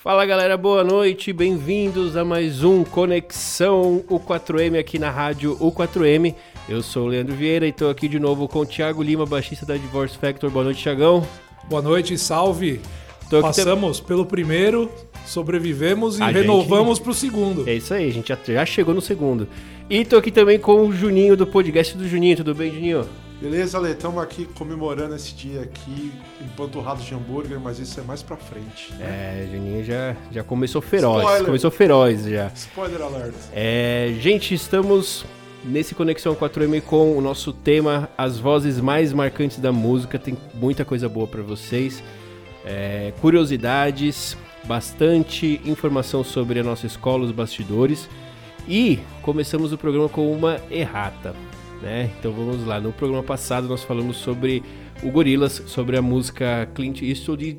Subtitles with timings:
[0.00, 6.36] Fala galera, boa noite, bem-vindos a mais um Conexão U4M aqui na rádio U4M.
[6.68, 9.66] Eu sou o Leandro Vieira e estou aqui de novo com o Thiago Lima, baixista
[9.66, 10.50] da Divorce Factor.
[10.50, 11.26] Boa noite, Thiagão.
[11.68, 12.80] Boa noite, salve.
[13.30, 14.90] Passamos pelo primeiro,
[15.26, 17.04] sobrevivemos e a renovamos gente...
[17.04, 17.68] para o segundo.
[17.68, 19.48] É isso aí, a gente já chegou no segundo.
[19.90, 22.36] E tô aqui também com o Juninho do podcast do Juninho.
[22.38, 23.06] Tudo bem, Juninho?
[23.40, 28.20] Beleza, Ale, estamos aqui comemorando esse dia aqui, empanturrado de hambúrguer, mas isso é mais
[28.20, 28.92] pra frente.
[28.94, 29.04] Né?
[29.04, 31.22] É, Juninho já, já começou feroz.
[31.22, 31.44] Spoiler.
[31.46, 32.50] Começou feroz já.
[32.54, 33.34] Spoiler alert.
[33.52, 35.24] É, gente, estamos
[35.64, 40.18] nesse Conexão 4M com o nosso tema As Vozes Mais Marcantes da Música.
[40.18, 42.02] Tem muita coisa boa para vocês.
[42.70, 48.10] É, curiosidades, bastante informação sobre a nossa escola, os bastidores.
[48.68, 51.34] E começamos o programa com uma errata.
[51.80, 52.10] Né?
[52.18, 52.78] Então vamos lá.
[52.78, 54.62] No programa passado nós falamos sobre
[55.02, 57.58] o Gorilas, sobre a música Clint Eastwood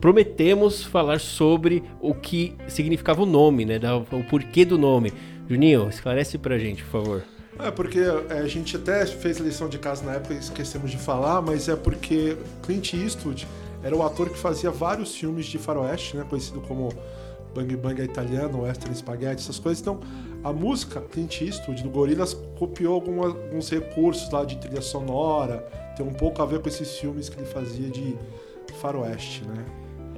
[0.00, 3.80] prometemos falar sobre o que significava o nome, né?
[4.10, 5.12] O porquê do nome.
[5.48, 7.22] Juninho, esclarece pra gente, por favor.
[7.58, 10.98] É porque é, a gente até fez lição de casa na época e esquecemos de
[10.98, 13.46] falar, mas é porque Clint Eastwood
[13.82, 16.24] era o ator que fazia vários filmes de faroeste, né?
[16.28, 16.90] Conhecido como
[17.54, 19.80] Bang Bang Italiano, Western Spaghetti, essas coisas.
[19.80, 20.00] Então,
[20.42, 25.58] a música Clint Eastwood do Gorillaz copiou algumas, alguns recursos lá de trilha sonora,
[25.96, 28.16] tem um pouco a ver com esses filmes que ele fazia de
[28.80, 29.64] faroeste, né?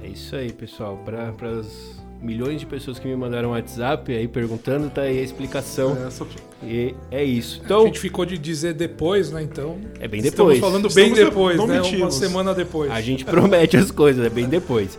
[0.01, 0.97] É isso aí, pessoal.
[1.03, 5.95] Para as milhões de pessoas que me mandaram WhatsApp aí perguntando, tá aí a explicação.
[6.05, 6.25] É, só...
[6.63, 7.61] E é isso.
[7.63, 9.43] Então, a gente ficou de dizer depois, né?
[9.43, 9.77] Então.
[9.99, 10.55] É bem depois.
[10.55, 11.79] Estamos falando bem Estamos depois, né?
[11.79, 12.01] Mentimos.
[12.01, 12.91] Uma semana depois.
[12.91, 14.97] A gente promete as coisas, é bem depois.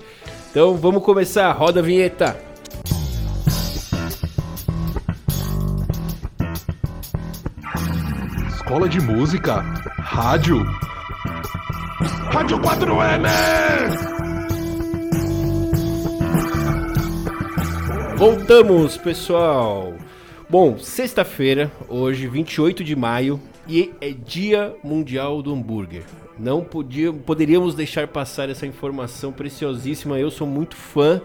[0.50, 1.50] Então vamos começar.
[1.52, 2.36] Roda a vinheta.
[8.54, 9.60] Escola de Música,
[9.98, 10.62] Rádio.
[12.30, 14.15] Rádio 4M!
[18.16, 19.94] Voltamos, pessoal.
[20.48, 26.02] Bom, sexta-feira, hoje, 28 de maio, e é Dia Mundial do Hambúrguer.
[26.38, 30.18] Não podia, poderíamos deixar passar essa informação preciosíssima.
[30.18, 31.20] Eu sou muito fã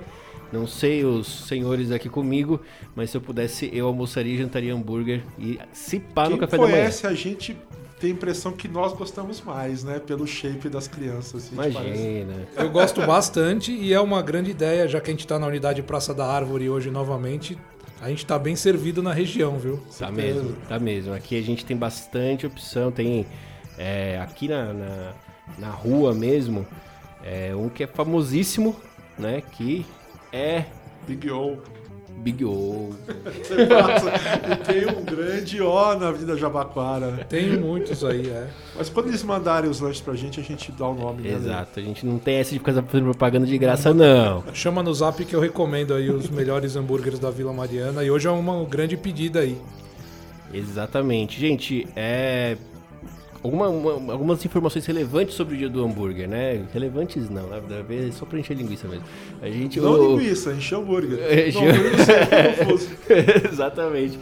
[0.51, 2.59] não sei os senhores aqui comigo,
[2.93, 6.63] mas se eu pudesse, eu almoçaria e jantaria hambúrguer e se pá no café da
[6.63, 6.75] manhã.
[6.75, 7.55] conhece a gente
[8.01, 9.99] tem a impressão que nós gostamos mais, né?
[9.99, 11.45] Pelo shape das crianças.
[11.45, 12.47] Assim, Imagina.
[12.57, 15.83] Eu gosto bastante e é uma grande ideia, já que a gente está na unidade
[15.83, 17.55] Praça da Árvore hoje novamente.
[18.01, 19.79] A gente está bem servido na região, viu?
[19.99, 21.13] Tá mesmo, tá mesmo.
[21.13, 22.91] Aqui a gente tem bastante opção.
[22.91, 23.27] Tem
[23.77, 25.13] é, aqui na, na,
[25.59, 26.65] na, rua mesmo,
[27.23, 28.75] é, um que é famosíssimo,
[29.19, 29.43] né?
[29.51, 29.85] Que
[30.33, 30.65] é.
[31.07, 31.59] Big O.
[32.21, 32.91] Big O.
[33.49, 37.25] e tem um grande O na Avenida Jabaquara.
[37.27, 38.47] Tem muitos aí, é.
[38.75, 41.23] Mas quando eles mandarem os lanches pra gente, a gente dá o nome.
[41.23, 41.35] Né?
[41.35, 44.43] Exato, a gente não tem essa de ficar fazendo propaganda de graça, não.
[44.53, 48.03] Chama no zap que eu recomendo aí os melhores hambúrgueres da Vila Mariana.
[48.03, 49.57] E hoje é uma grande pedida aí.
[50.53, 51.39] Exatamente.
[51.39, 52.57] Gente, é
[53.43, 56.63] alguma, uma, algumas informações relevantes sobre o dia do hambúrguer, né?
[56.73, 59.03] Relevantes não, na verdade é só pra encher linguiça mesmo.
[59.41, 60.19] A gente, não o...
[60.19, 61.19] linguiça, encher hambúrguer.
[61.19, 64.19] É, não, hambúrguer Exatamente.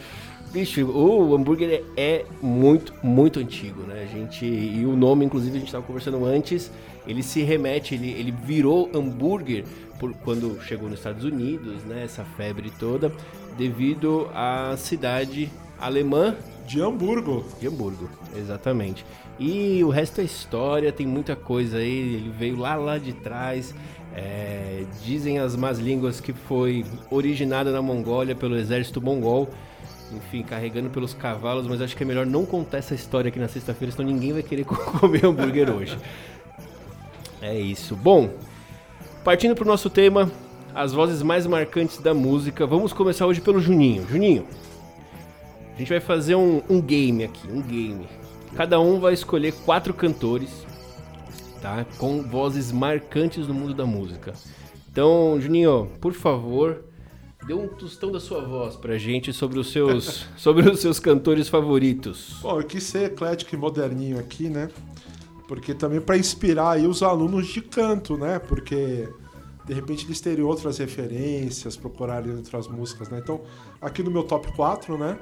[0.51, 4.07] Bicho, o hambúrguer é muito, muito antigo, né?
[4.09, 6.71] A gente, e o nome, inclusive, a gente estava conversando antes,
[7.07, 9.63] ele se remete, ele, ele virou hambúrguer
[9.99, 12.03] por, quando chegou nos Estados Unidos, né?
[12.03, 13.11] Essa febre toda,
[13.57, 16.35] devido à cidade alemã
[16.69, 17.43] de Hamburgo.
[17.59, 18.07] De Hamburgo,
[18.37, 19.03] exatamente.
[19.39, 21.97] E o resto é história, tem muita coisa aí.
[22.15, 23.73] Ele veio lá lá de trás.
[24.15, 29.49] É, dizem as más línguas que foi originado na Mongólia pelo exército mongol.
[30.11, 33.47] Enfim, carregando pelos cavalos, mas acho que é melhor não contar essa história aqui na
[33.47, 35.97] sexta-feira, senão ninguém vai querer comer hambúrguer hoje.
[37.41, 37.95] É isso.
[37.95, 38.29] Bom,
[39.23, 40.31] partindo para o nosso tema,
[40.73, 42.67] as vozes mais marcantes da música.
[42.67, 44.07] Vamos começar hoje pelo Juninho.
[44.07, 44.45] Juninho,
[45.79, 48.05] a gente vai fazer um, um game aqui, um game.
[48.53, 50.49] Cada um vai escolher quatro cantores,
[51.61, 51.85] tá?
[51.97, 54.33] Com vozes marcantes no mundo da música.
[54.91, 56.83] Então, Juninho, por favor,
[57.47, 61.47] dê um tostão da sua voz pra gente sobre os seus, sobre os seus cantores
[61.47, 62.35] favoritos.
[62.41, 64.67] Bom, eu quis ser eclético e moderninho aqui, né?
[65.47, 68.37] Porque também para inspirar aí os alunos de canto, né?
[68.37, 69.07] Porque
[69.65, 73.21] de repente eles teriam outras referências, procurarem outras músicas, né?
[73.23, 73.39] Então,
[73.81, 75.17] aqui no meu top 4, né?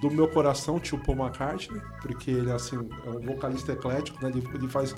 [0.00, 2.76] Do meu coração, tio Paul McCartney, porque ele assim,
[3.06, 4.30] é um vocalista eclético, né?
[4.34, 4.94] Ele, ele faz.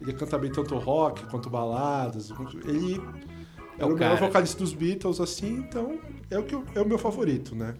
[0.00, 2.30] Ele canta bem tanto rock quanto baladas.
[2.66, 3.00] Ele
[3.78, 5.98] é, é o, o melhor vocalista dos Beatles, assim, então
[6.30, 7.74] é o, que, é o meu favorito, né?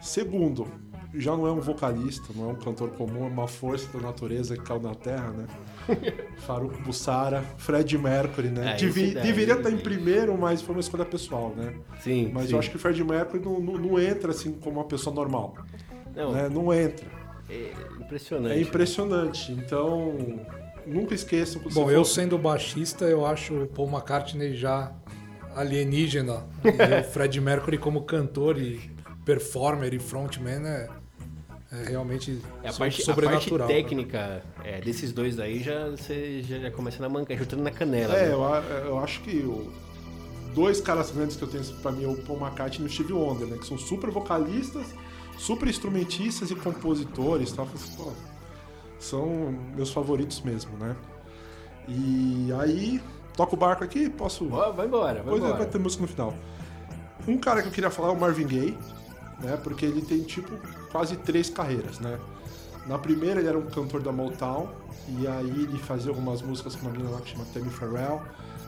[0.00, 0.66] Segundo,
[1.14, 4.56] já não é um vocalista, não é um cantor comum, é uma força da natureza
[4.56, 5.46] que caiu na Terra, né?
[6.38, 8.72] Faruco Bussara, Fred Mercury, né?
[8.72, 11.74] É, Devi- daí, deveria estar em primeiro, mas foi uma escolha pessoal, né?
[12.00, 12.30] Sim.
[12.34, 12.54] Mas sim.
[12.54, 15.54] eu acho que o Fred Mercury não, não- não entra assim como uma pessoa normal,
[16.14, 16.48] Não, né?
[16.48, 17.06] Não entra.
[17.48, 18.54] é impressionante.
[18.54, 19.52] É impressionante.
[19.52, 20.16] Então,
[20.86, 24.92] nunca esqueçam que Bom, eu sendo baixista, eu acho o Paul McCartney já
[25.54, 26.44] alienígena.
[26.64, 28.80] E o Fred Mercury como cantor e
[29.24, 30.88] performer e frontman é,
[31.72, 33.68] é realmente É a parte, a parte sobrenatural.
[33.68, 33.74] né?
[33.74, 38.14] técnica é, desses dois aí já você já, começa na manca, chutando na canela.
[38.16, 38.32] É, né?
[38.34, 38.40] eu,
[38.86, 39.72] eu acho que o-
[40.54, 43.12] dois caras grandes que eu tenho pra mim é o Paul McCartney e o Steve
[43.12, 43.56] Wonder, né?
[43.58, 44.86] Que são super vocalistas,
[45.38, 47.64] super instrumentistas e compositores, tá?
[47.96, 48.12] Pô,
[48.98, 50.96] são meus favoritos mesmo, né?
[51.86, 53.02] E aí,
[53.36, 54.48] toca o barco aqui, posso...
[54.50, 55.58] Ó, vai embora, vai Depois embora.
[55.58, 56.34] vai ter música no final.
[57.26, 58.78] Um cara que eu queria falar é o Marvin Gaye,
[59.40, 59.58] né?
[59.62, 60.50] Porque ele tem, tipo,
[60.90, 62.18] quase três carreiras, né?
[62.86, 64.68] Na primeira ele era um cantor da Motown,
[65.08, 68.22] e aí ele fazia algumas músicas com uma menina lá que chama Tammy Farrell,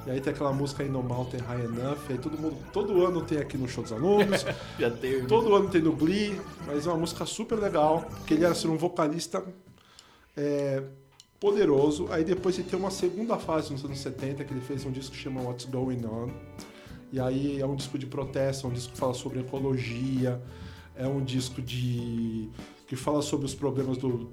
[0.06, 3.04] e aí tem aquela música aí no Mountain High Enough, e aí todo mundo, todo
[3.04, 4.46] ano tem aqui no show dos alunos,
[4.78, 5.26] Já teve.
[5.26, 8.68] todo ano tem no Glee, mas é uma música super legal, porque ele era assim,
[8.68, 9.44] um vocalista
[10.36, 10.82] é,
[11.40, 12.06] poderoso.
[12.10, 15.12] Aí depois ele tem uma segunda fase nos anos 70, que ele fez um disco
[15.12, 16.30] que chama What's Going On.
[17.12, 20.40] E aí é um disco de protesto, é um disco que fala sobre ecologia,
[20.94, 22.48] é um disco de
[22.86, 24.30] que fala sobre os problemas do,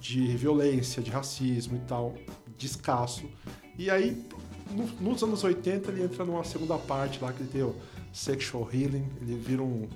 [0.00, 2.14] de violência, de racismo e tal,
[2.56, 3.24] descasso.
[3.76, 4.24] E aí,
[4.70, 7.74] no- nos anos 80, ele entra numa segunda parte lá, que ele tem o
[8.12, 9.86] Sexual Healing, ele vira um,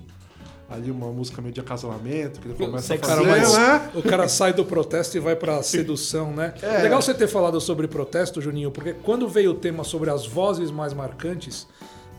[0.69, 3.91] ali uma música meio de acasalamento, que ele começa a fazer, Cara, mas né?
[3.95, 6.53] o cara sai do protesto e vai pra sedução, né?
[6.61, 6.83] É.
[6.83, 10.69] Legal você ter falado sobre protesto, Juninho, porque quando veio o tema sobre as vozes
[10.69, 11.65] mais marcantes,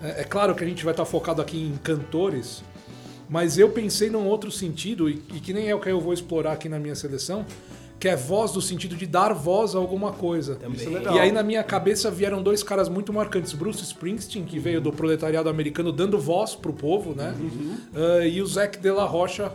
[0.03, 2.63] é, é claro que a gente vai estar focado aqui em cantores,
[3.29, 6.13] mas eu pensei num outro sentido, e, e que nem é o que eu vou
[6.13, 7.47] explorar aqui na minha seleção,
[8.01, 10.59] que é voz do sentido de dar voz a alguma coisa.
[10.63, 11.15] É.
[11.15, 13.53] E aí na minha cabeça vieram dois caras muito marcantes.
[13.53, 17.35] Bruce Springsteen, que veio do proletariado americano dando voz pro povo, né?
[17.39, 17.77] Uhum.
[17.95, 19.53] Ah, e o Zac de la Rocha,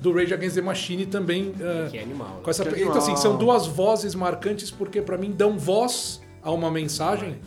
[0.00, 1.52] do Rage Against the Machine, também...
[1.60, 2.40] ah, Que é animal.
[2.44, 2.64] com essa...
[2.64, 7.40] Que Então assim, são duas vozes marcantes porque pra mim dão voz a uma mensagem,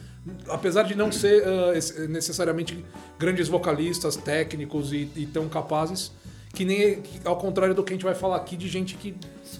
[0.49, 1.41] apesar de não ser
[1.73, 2.83] esse- necessariamente
[3.17, 6.11] grandes vocalistas, técnicos e, e tão capazes,
[6.53, 9.15] que nem que- ao contrário do que a gente vai falar aqui de gente que...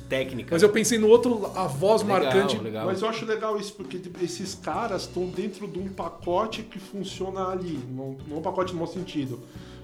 [0.08, 0.50] Técnica.
[0.52, 2.58] Mas eu pensei no outro, a voz Legal, marcante...
[2.60, 2.86] legal.
[2.86, 7.48] Mas eu acho legal isso, porque esses caras estão dentro de um pacote que funciona
[7.50, 7.80] ali.
[7.90, 9.40] Não, não um pacote no mau sentido.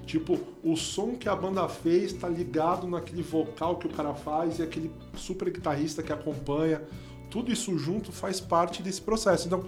[0.06, 4.58] Tipo, o som que a banda fez tá ligado naquele vocal que o cara faz
[4.58, 6.82] e aquele super guitarrista que acompanha.
[7.30, 9.46] Tudo isso junto faz parte desse processo.
[9.46, 9.64] Então,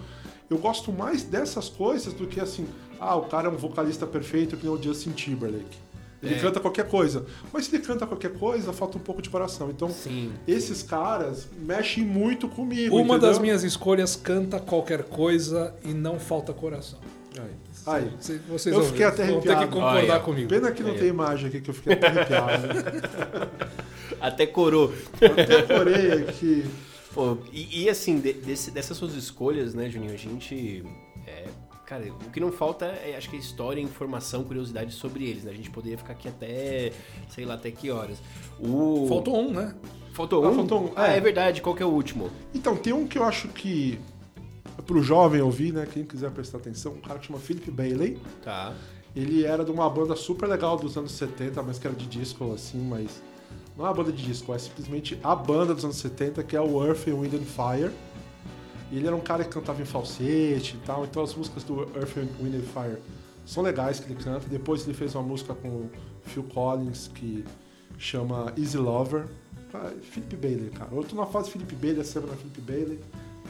[0.49, 2.67] eu gosto mais dessas coisas do que assim,
[2.99, 5.77] ah, o cara é um vocalista perfeito que nem o Justin Timberlake.
[6.23, 6.39] Ele É.
[6.39, 7.25] canta qualquer coisa.
[7.51, 9.69] Mas se ele canta qualquer coisa, falta um pouco de coração.
[9.69, 10.31] Então, Sim.
[10.47, 12.95] esses caras mexem muito comigo.
[12.95, 13.29] Uma entendeu?
[13.29, 16.99] das minhas escolhas canta qualquer coisa e não falta coração.
[17.85, 18.09] Aí.
[18.19, 19.71] Cê- Vocês Eu vão- fiquei até vão ter que arrepiado.
[19.73, 20.47] concordar Olha, comigo.
[20.47, 22.67] Pena que não tem imagem aqui, que eu fiquei até arrepiado.
[24.21, 24.93] Até corou.
[25.15, 26.65] Até corei aqui.
[27.13, 30.83] Pô, e, e assim, de- desse- dessas suas escolhas, né, Juninho, a gente.
[31.95, 35.51] É, cara, o que não falta é, acho que, história, informação, curiosidade sobre eles, né?
[35.51, 36.91] A gente poderia ficar aqui até,
[37.29, 38.17] sei lá, até que horas.
[38.59, 39.05] O...
[39.07, 39.73] Faltou um, né?
[40.13, 40.55] Faltou Ah, um?
[40.55, 40.91] faltou um.
[40.95, 41.17] Ah, É.
[41.17, 41.61] é verdade.
[41.61, 42.29] Qual que é o último?
[42.53, 43.99] Então, tem um que eu acho que.
[44.77, 45.87] é Pro jovem ouvir, né?
[45.91, 48.19] Quem quiser prestar atenção, um cara que chama Philip Bailey.
[48.43, 48.73] Tá.
[49.15, 52.51] Ele era de uma banda super legal dos anos 70, mas que era de disco
[52.53, 53.21] assim, mas.
[53.75, 56.61] Não é uma banda de disco, é simplesmente a banda dos anos 70, que é
[56.61, 57.91] o Earth, Wind and Fire.
[58.93, 61.81] E ele era um cara que cantava em falsete e tal, então as músicas do
[61.95, 62.97] Earth, Wind and Fire
[63.43, 64.47] são legais que ele canta.
[64.47, 65.89] Depois ele fez uma música com o
[66.25, 67.43] Phil Collins que
[67.97, 69.25] chama Easy Lover.
[69.73, 70.91] Ah, Philip Bailey, cara.
[70.93, 72.99] Eu tô na fase Philip Bailey, a semana Philip Bailey.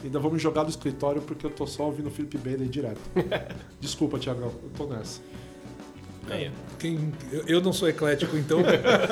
[0.02, 3.00] Ainda vou me jogar do escritório porque eu tô só ouvindo Philip Bailey direto.
[3.78, 5.20] Desculpa, Tiagão, eu tô nessa.
[6.30, 8.60] Aí, Quem- eu, eu não sou eclético, então.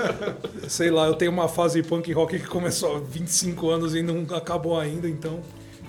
[0.66, 4.24] sei lá, eu tenho uma fase punk rock que começou há 25 anos e não
[4.34, 5.42] acabou ainda, então.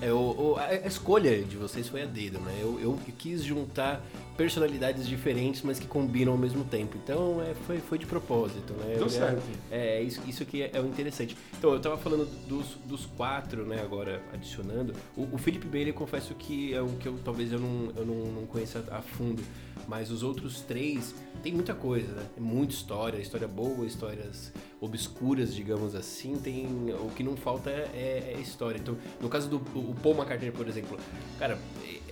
[0.03, 2.53] É, a escolha de vocês foi a dedo, né?
[2.59, 4.03] Eu, eu quis juntar
[4.37, 6.97] personalidades diferentes, mas que combinam ao mesmo tempo.
[7.01, 8.93] Então, é, foi, foi de propósito, né?
[8.95, 9.41] Deu Eu- certo.
[9.71, 11.35] É, isso, isso que é, é o interessante.
[11.57, 14.93] Então, eu tava falando dos, dos quatro, né, agora adicionando.
[15.15, 18.05] O, o Philip Bailey, eu confesso que é um que eu talvez eu não, eu
[18.05, 19.43] não, não conheça a fundo.
[19.87, 22.23] Mas os outros três tem muita coisa, né?
[22.35, 26.37] Tem muita história, história boa, histórias obscuras, digamos assim.
[26.37, 26.65] Tem
[27.01, 28.77] o que não falta é, é história.
[28.77, 30.97] Então, no caso do o Paul McCartney, por exemplo,
[31.37, 31.57] cara,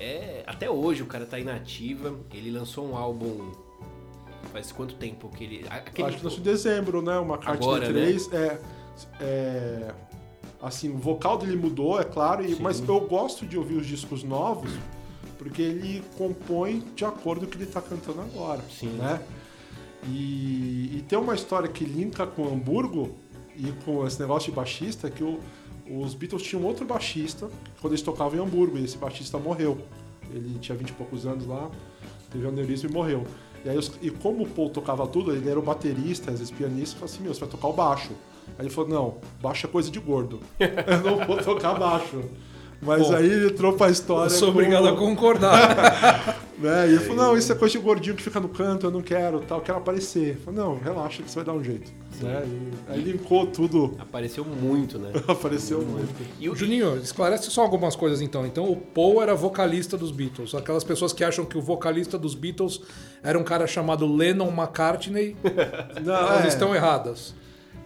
[0.02, 2.16] é até hoje o cara tá inativa.
[2.34, 3.52] Ele lançou um álbum
[4.52, 5.66] Faz quanto tempo que ele.
[5.70, 6.08] Aquele...
[6.10, 7.18] Acho que nasceu em dezembro, né?
[7.20, 8.02] Uma carta Agora, de né?
[8.02, 8.34] 3.
[8.34, 8.60] É,
[9.22, 9.94] é.
[10.62, 14.24] Assim, o vocal dele mudou, é claro, e- mas eu gosto de ouvir os discos
[14.24, 14.72] novos
[15.38, 18.62] porque ele compõe de acordo com o que ele tá cantando agora.
[18.70, 18.90] Sim.
[18.90, 19.20] Né?
[20.04, 23.16] E, e tem uma história que linka com Hamburgo
[23.56, 25.40] e com esse negócio de baixista que o-
[26.00, 27.50] os Beatles tinham outro baixista
[27.82, 29.78] quando eles tocavam em Hamburgo e esse baixista morreu.
[30.34, 31.70] Ele tinha 20 e poucos anos lá,
[32.32, 33.26] teve um aneurisma e morreu.
[33.66, 36.52] E, aí os- e como o Paul tocava tudo, ele era o baterista, às vezes
[36.52, 38.12] pianista, falou assim, meu, você vai tocar o baixo.
[38.58, 40.40] Aí ele falou, não, baixo é coisa de gordo.
[40.60, 42.22] Eu não vou tocar baixo.
[42.82, 44.30] Mas Pô, aí ele entrou pra Eu história.
[44.32, 46.40] sou com- obrigado a concordar.
[46.62, 46.88] né?
[46.88, 49.02] E ele falou, não, isso é coisa de gordinho que fica no canto, eu não
[49.02, 50.36] quero, tal, eu quero aparecer.
[50.36, 51.92] Eu falei, não, relaxa que você vai dar um jeito.
[52.22, 52.44] Né?
[52.90, 55.12] E aí linkou tudo, Apareceu muito, né?
[55.28, 56.14] apareceu muito.
[56.40, 58.46] E o Juninho, esclarece só algumas coisas então.
[58.46, 60.54] Então, o Paul era vocalista dos Beatles.
[60.54, 62.82] Aquelas pessoas que acham que o vocalista dos Beatles
[63.24, 65.36] era um cara chamado Lennon McCartney,
[66.04, 67.34] Não, elas é, estão erradas.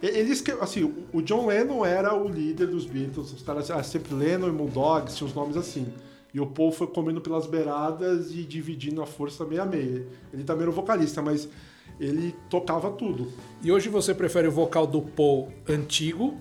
[0.02, 4.14] Eles que, assim, o- John Lennon era o líder dos Beatles, os caras ah, sempre
[4.14, 5.88] Lennon e Moondogs, tinham os nomes assim.
[6.36, 10.06] E o Paul foi comendo pelas beiradas e dividindo a força meio a meio.
[10.34, 11.48] Ele também era o vocalista, mas
[11.98, 13.32] ele tocava tudo.
[13.64, 16.36] E hoje você prefere o vocal do Paul antigo,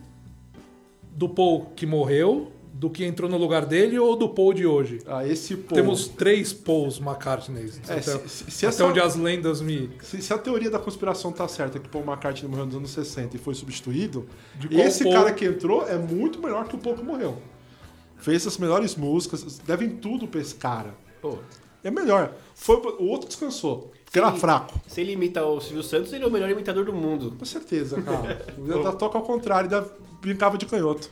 [1.13, 4.99] do Paul que morreu, do que entrou no lugar dele ou do Paul de hoje?
[5.07, 5.77] Ah, esse Paul.
[5.77, 7.71] Temos três Pauls McCartney.
[7.89, 9.91] É, até se- se- até essa- onde as lendas me.
[10.03, 12.91] Se, se a teoria da conspiração tá certa, que o Paul McCartney morreu nos anos
[12.91, 14.27] 60 e foi substituído,
[14.73, 15.15] esse Paul?
[15.15, 17.39] cara que entrou é muito melhor que o Paul que morreu.
[18.19, 20.95] Fez as melhores músicas, devem tudo pra esse cara.
[21.21, 21.39] Pô,
[21.83, 22.33] É melhor.
[22.55, 24.81] Foi, o outro descansou, porque era fraco.
[24.87, 27.35] se ele imita o Silvio Santos, ele é o melhor imitador do mundo.
[27.39, 28.47] Com certeza, cara.
[28.57, 29.91] Ainda toca ao contrário, ainda
[30.21, 31.11] brincava de canhoto.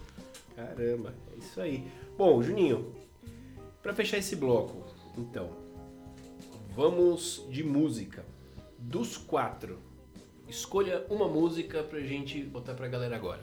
[0.56, 1.86] Caramba, é isso aí.
[2.16, 2.94] Bom, Juninho,
[3.82, 4.84] pra fechar esse bloco,
[5.18, 5.50] então,
[6.74, 8.24] vamos de música.
[8.78, 9.78] Dos quatro,
[10.48, 13.40] escolha uma música pra gente botar pra galera agora.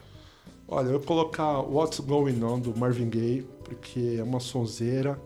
[0.71, 5.19] Olha, eu vou colocar What's Going On do Marvin Gaye, porque é uma sonzeira.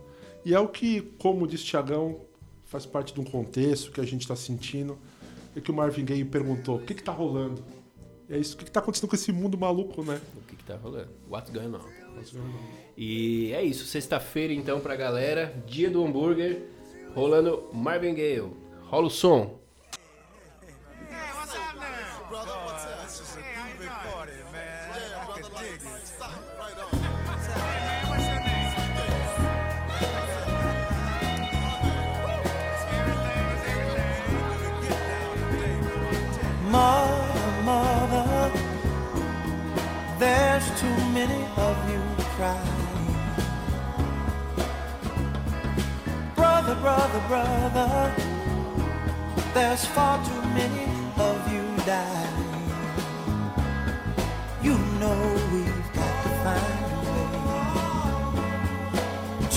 [0.45, 2.21] E é o que, como disse Tiagão,
[2.63, 4.97] faz parte de um contexto que a gente está sentindo.
[5.53, 7.61] E que o Marvin Gaye perguntou: o que, que tá rolando?
[8.29, 10.21] E é isso, o que, que tá acontecendo com esse mundo maluco, né?
[10.37, 11.09] O que que tá rolando?
[11.29, 11.89] What's going on?
[12.95, 16.69] E é isso, sexta-feira então pra galera, dia do hambúrguer,
[17.13, 18.49] rolando Marvin Gaye.
[18.83, 19.59] Rola o som.
[41.63, 42.01] Of you
[42.35, 43.15] crying.
[46.35, 48.13] Brother, brother, brother,
[49.53, 50.87] there's far too many
[51.27, 52.53] of you dying.
[54.61, 55.19] You know
[55.53, 57.27] we've got to find a way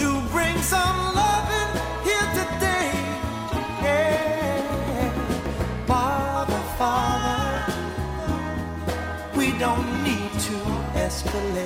[0.00, 1.72] to bring some loving
[2.06, 2.90] here today.
[3.86, 5.10] Yeah.
[5.86, 7.42] Father, Father,
[9.36, 10.56] we don't need to
[11.06, 11.65] escalate.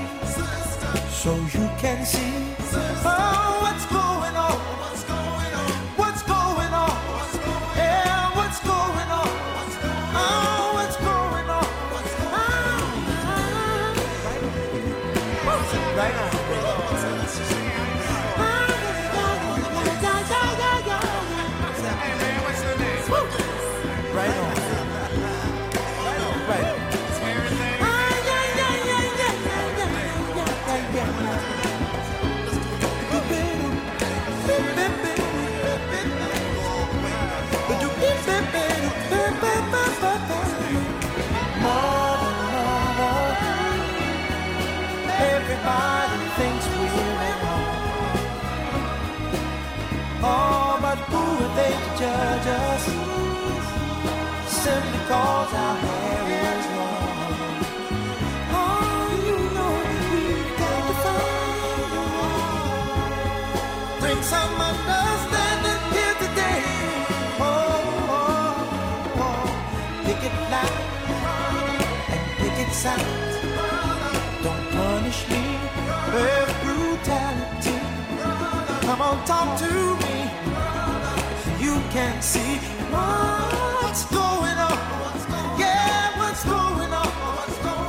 [1.21, 2.33] so you can see
[3.05, 4.00] oh, what's going.
[51.61, 52.83] they judge us
[54.63, 57.09] simply cause our hair is long.
[58.61, 59.73] Oh, you know
[60.11, 62.01] we've got to find
[64.01, 66.63] bring some understanding here today.
[67.47, 67.53] Oh,
[68.17, 69.45] oh, oh.
[70.05, 70.79] pick it loud
[72.13, 73.07] and pick it sound.
[74.45, 75.43] Don't punish me
[76.15, 77.77] with brutality.
[78.87, 79.71] Come on, talk to
[80.03, 80.20] me.
[81.91, 82.55] You can see
[82.89, 84.77] what's going on.
[85.59, 87.11] Yeah, what's going on?
[87.61, 87.80] Tell me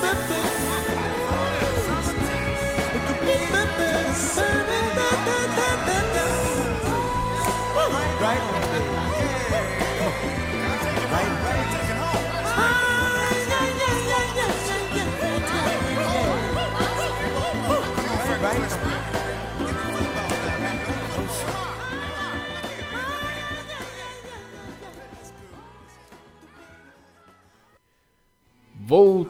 [0.00, 0.32] Ba-ba-ba-ba-ba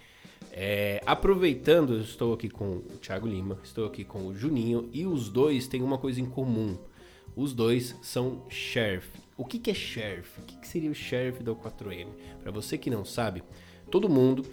[0.51, 5.07] É, aproveitando, eu estou aqui com o Thiago Lima, estou aqui com o Juninho e
[5.07, 6.77] os dois têm uma coisa em comum.
[7.35, 9.25] Os dois são sheriff.
[9.37, 10.41] O que, que é sheriff?
[10.41, 12.07] O que, que seria o sheriff da U4M?
[12.41, 13.43] Para você que não sabe,
[13.91, 14.43] todo mundo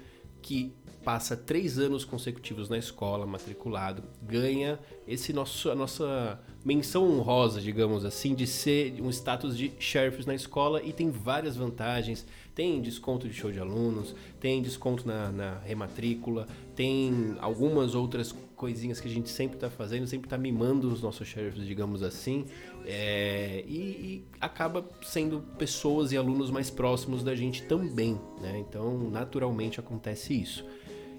[0.43, 7.61] que passa três anos consecutivos na escola, matriculado, ganha esse nosso, a nossa menção honrosa,
[7.61, 12.27] digamos assim, de ser um status de sheriffs na escola e tem várias vantagens.
[12.55, 19.01] Tem desconto de show de alunos, tem desconto na, na rematrícula, tem algumas outras coisinhas
[19.01, 22.47] que a gente sempre está fazendo, sempre está mimando os nossos sheriffs, digamos assim,
[22.87, 28.59] é, e, e acaba sendo pessoas e alunos mais próximos da gente também, né?
[28.59, 30.65] Então, naturalmente acontece isso.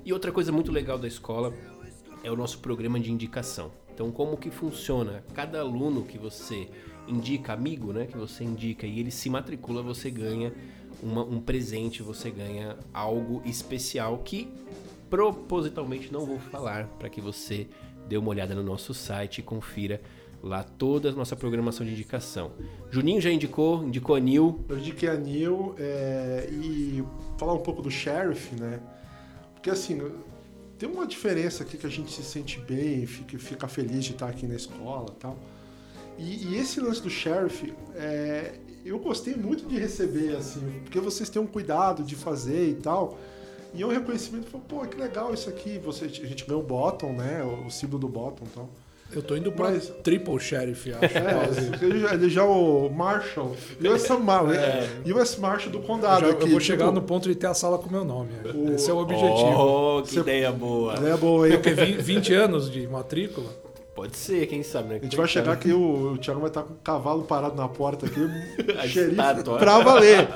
[0.04, 1.54] E outra coisa muito legal da escola
[2.24, 3.72] é o nosso programa de indicação.
[3.94, 5.24] Então, como que funciona?
[5.34, 6.68] Cada aluno que você
[7.08, 10.54] indica, amigo, né, que você indica e ele se matricula, você ganha
[11.02, 14.52] uma- um presente, você ganha algo especial que
[15.10, 17.68] propositalmente não vou falar para que você
[18.08, 20.02] dê uma olhada no nosso site e confira
[20.42, 22.52] lá toda a nossa programação de indicação.
[22.92, 24.64] Juninho já indicou, indicou a Nil.
[24.70, 27.04] Eu indiquei a Neil é, e
[27.38, 28.80] falar um pouco do Sheriff, né?
[29.54, 30.02] Porque assim,
[30.78, 34.28] tem uma diferença aqui que a gente se sente bem, fica, fica feliz de estar
[34.28, 35.38] aqui na escola tal.
[36.18, 41.30] E, e esse lance do Sheriff, é, eu gostei muito de receber, assim, porque vocês
[41.30, 43.18] têm um cuidado de fazer e tal.
[43.74, 45.78] E é um reconhecimento, pô, que legal isso aqui.
[45.80, 47.44] Você, a gente ganhou o Bottom, né?
[47.44, 48.70] O, o símbolo do Bottom e tal.
[49.16, 51.04] Eu tô indo pra Mas- Triple Sheriff, acho.
[51.18, 54.44] É, ele já, ele já é o Marshall, US, Mar
[55.06, 56.50] US Marshal do Eu, condado já- eu aqui.
[56.50, 58.32] vou chegar tipo, no ponto de ter a sala com meu nome.
[58.54, 59.56] O- Esse é o objetivo.
[59.58, 60.96] Oh, que Você- ideia boa.
[60.96, 61.54] É boa, hein?
[61.56, 63.48] Porque vi- 20 anos de matrícula.
[63.96, 64.98] Pode ser, quem sabe, né?
[65.00, 67.70] A gente vai chegar aqui, o, o Thiago vai estar com o cavalo parado na
[67.70, 68.20] porta aqui,
[68.90, 69.58] xerife estátua.
[69.58, 70.28] pra valer.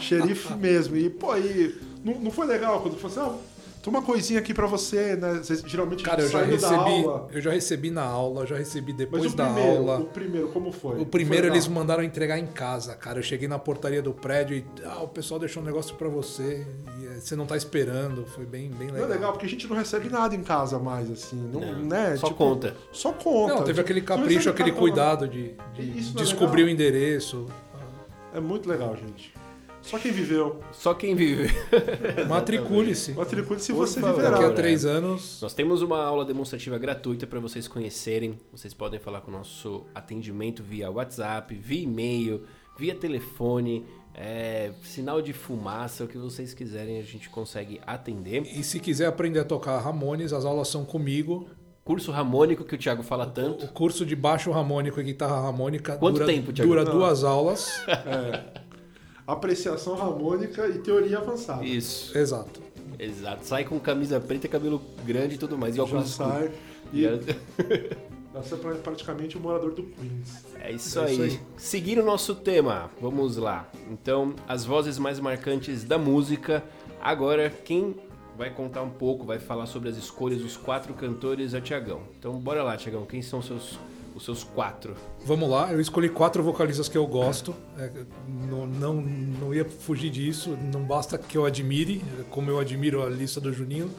[0.00, 0.96] xerife mesmo.
[0.96, 3.57] E, pô, aí, não, não foi legal quando falou assim, ah,
[3.88, 5.34] tem uma coisinha aqui pra você, né?
[5.42, 6.74] Vocês, geralmente Cara, eu já recebi.
[6.74, 7.28] aula.
[7.32, 9.98] Eu já recebi na aula, já recebi Mas depois o da primeiro, aula.
[10.00, 11.00] o primeiro, como foi?
[11.00, 11.80] O primeiro Foi eles legal?
[11.82, 13.18] mandaram entregar em casa, cara.
[13.18, 16.66] Eu cheguei na portaria do prédio e ah, o pessoal deixou um negócio pra você
[17.00, 18.26] e eh, você não tá esperando.
[18.26, 19.10] Foi bem, bem Não legal.
[19.10, 21.36] é legal, porque a gente não recebe nada em casa mais, assim.
[21.36, 22.16] Não, Não, né?
[22.16, 22.76] só Tipo, conta.
[22.92, 23.54] Só conta.
[23.54, 24.92] Não, teve Tipo, aquele não capricho, aquele cartão, né?
[24.92, 26.66] cuidado de, de não é descobrir legal?
[26.66, 27.46] o endereço.
[28.34, 29.32] É muito legal, gente.
[29.88, 30.60] Só quem viveu.
[30.70, 31.48] Só quem vive.
[32.28, 33.12] Matricule-se.
[33.12, 34.16] Matricule se Por você favor.
[34.16, 34.36] viverá.
[34.38, 35.38] Daqui a três anos.
[35.40, 38.38] Nós temos uma aula demonstrativa gratuita para vocês conhecerem.
[38.52, 42.42] Vocês podem falar com o nosso atendimento via WhatsApp, via e-mail,
[42.78, 48.42] via telefone, é, sinal de fumaça, o que vocês quiserem a gente consegue atender.
[48.42, 51.48] E se quiser aprender a tocar Ramones, as aulas são comigo.
[51.82, 53.64] Curso harmônico que o Thiago fala tanto.
[53.64, 56.68] O curso de baixo harmônico e guitarra harmônica Quanto dura, tempo, Thiago?
[56.70, 56.92] dura Não.
[56.92, 57.82] duas aulas.
[59.32, 61.62] Apreciação harmônica e teoria avançada.
[61.64, 62.62] Isso, Exato.
[62.98, 63.44] exato.
[63.46, 65.76] Sai com camisa preta, cabelo grande e tudo mais.
[65.76, 66.50] E óculos sai.
[66.94, 67.02] E
[68.32, 70.44] você é pra- praticamente o morador do Queens.
[70.58, 71.12] É isso, É aí.
[71.12, 71.40] isso aí.
[71.58, 73.68] Seguindo o nosso tema, vamos lá.
[73.90, 76.64] Então, as vozes mais marcantes da música.
[76.98, 77.96] Agora, quem
[78.36, 82.00] vai contar um pouco, vai falar sobre as escolhas dos quatro cantores é o Tiagão.
[82.18, 83.04] Então, bora lá, Tiagão.
[83.04, 83.78] Quem são seus,
[84.18, 84.94] os seus quatro.
[85.24, 87.54] Vamos lá, eu escolhi quatro vocalistas que eu gosto.
[87.78, 87.90] É,
[88.28, 90.56] não, não, não ia fugir disso.
[90.72, 93.90] Não basta que eu admire, como eu admiro a lista do Juninho,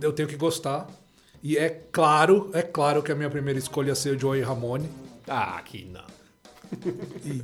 [0.00, 0.88] eu tenho que gostar.
[1.42, 4.88] E é claro, é claro que a minha primeira escolha ia ser o Joey Ramone.
[5.28, 6.04] Ah, aqui não.
[7.24, 7.42] E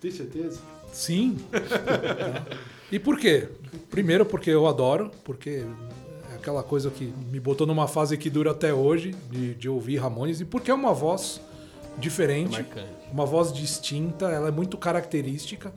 [0.00, 0.60] Tem certeza?
[0.92, 1.36] sim.
[2.90, 3.48] e por quê?
[3.90, 5.64] Primeiro porque eu adoro, porque
[6.30, 9.96] é aquela coisa que me botou numa fase que dura até hoje, de, de ouvir
[9.96, 11.40] Ramones, e porque é uma voz
[11.98, 12.52] diferente.
[12.52, 12.88] Marcante.
[13.12, 15.72] uma voz distinta, ela é muito característica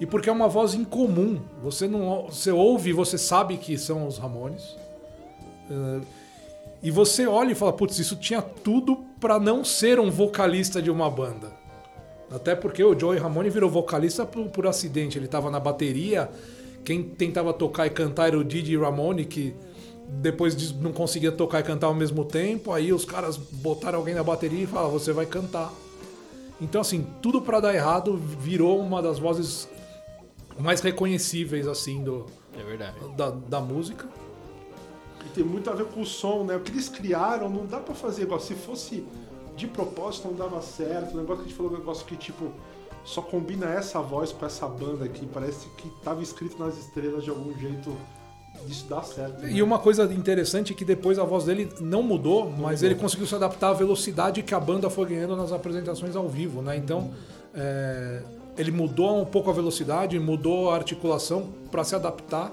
[0.00, 1.40] e porque é uma voz incomum.
[1.62, 4.76] Você não, você ouve, você sabe que são os Ramones.
[5.70, 6.00] Eh,
[6.82, 10.90] e você olha e fala, putz, isso tinha tudo pra não ser um vocalista de
[10.90, 11.52] uma banda.
[12.30, 15.16] Até porque o Joey Ramone virou vocalista por, por acidente.
[15.16, 16.28] Ele tava na bateria,
[16.84, 19.54] quem tentava tocar e cantar era o Didi Ramone, que
[20.20, 22.72] depois disso não conseguia tocar e cantar ao mesmo tempo.
[22.72, 25.72] Aí os caras botaram alguém na bateria e falaram, você vai cantar.
[26.60, 29.68] Então, assim, tudo pra dar errado virou uma das vozes
[30.58, 32.26] mais reconhecíveis, assim, do,
[32.58, 32.96] É verdade.
[33.16, 34.08] da, da música.
[35.26, 36.56] E tem muito a ver com o som, né?
[36.56, 38.38] O que eles criaram não dá pra fazer igual.
[38.38, 39.04] Se fosse
[39.56, 41.14] de propósito, não dava certo.
[41.14, 42.52] O negócio que a gente falou, um negócio que, tipo,
[43.04, 45.26] só combina essa voz com essa banda aqui.
[45.26, 47.94] Parece que tava escrito nas estrelas de algum jeito.
[48.68, 49.42] Isso dá certo.
[49.42, 49.52] né?
[49.52, 53.26] E uma coisa interessante é que depois a voz dele não mudou, mas ele conseguiu
[53.26, 56.76] se adaptar à velocidade que a banda foi ganhando nas apresentações ao vivo, né?
[56.76, 57.10] Então,
[57.54, 58.22] é,
[58.56, 62.50] ele mudou um pouco a velocidade, mudou a articulação para se adaptar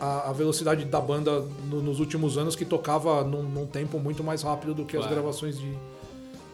[0.00, 4.42] à, velocidade da banda no- nos últimos anos, que tocava num, num tempo muito mais
[4.42, 5.14] rápido do que as Claro.
[5.16, 5.72] gravações de,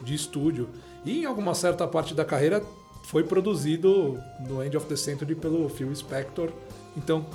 [0.03, 0.69] de estúdio.
[1.05, 2.61] E em alguma certa parte da carreira
[3.03, 6.49] foi produzido no End of the Century pelo Phil Spector.
[6.95, 7.25] Então,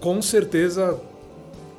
[0.00, 1.00] com certeza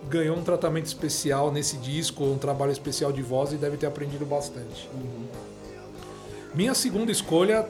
[0.09, 4.25] ganhou um tratamento especial nesse disco, um trabalho especial de voz e deve ter aprendido
[4.25, 4.89] bastante.
[6.53, 7.67] Minha segunda escolha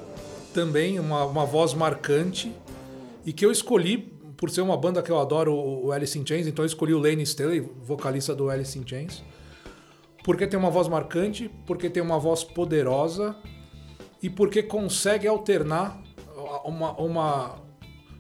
[0.54, 2.52] também uma, uma voz marcante
[3.26, 3.98] e que eu escolhi
[4.38, 6.94] por ser uma banda que eu adoro, o o Alice in Chains, então eu escolhi
[6.94, 9.22] o Lane Staley, vocalista do Alice in Chains,
[10.24, 13.36] porque tem uma voz marcante, porque tem uma voz poderosa
[14.24, 16.02] e porque consegue alternar
[16.64, 17.56] uma, uma,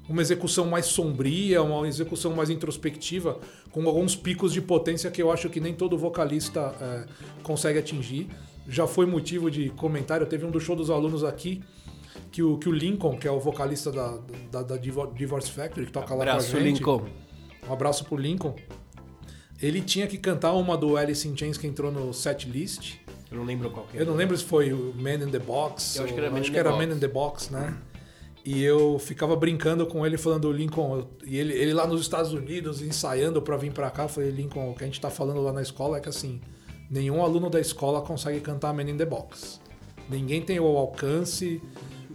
[0.10, 3.40] uma execução mais sombria, uma execução mais introspectiva,
[3.72, 7.06] com alguns picos de potência que eu acho que nem todo vocalista é,
[7.44, 8.28] consegue atingir.
[8.68, 11.62] Já foi motivo de comentário, teve um do show dos alunos aqui,
[12.32, 14.18] que o, que o Lincoln, que é o vocalista da,
[14.52, 16.78] da, da Divo- Divorce Factory, que toca lá Abraço, com a gente.
[16.80, 17.06] Lincoln.
[17.68, 18.56] Um abraço pro Lincoln.
[19.62, 22.96] Ele tinha que cantar uma do Alice in Chains que entrou no set list.
[23.32, 24.02] Eu não lembro qual que é.
[24.02, 25.98] Eu não lembro se foi o Man in the Box.
[25.98, 26.86] Eu acho que ou- era Man in que era Box.
[26.88, 27.78] Man in the Box, né?
[28.52, 32.34] E eu ficava brincando com ele, falando, Lincoln, eu- e ele, ele lá nos Estados
[32.34, 35.40] Unidos, ensaiando pra vir pra cá, eu falei, Lincoln, o que a gente tá falando
[35.42, 36.42] lá na escola é que assim,
[36.90, 39.60] nenhum aluno da escola consegue cantar Man in the Box.
[40.10, 41.62] Ninguém tem o alcance,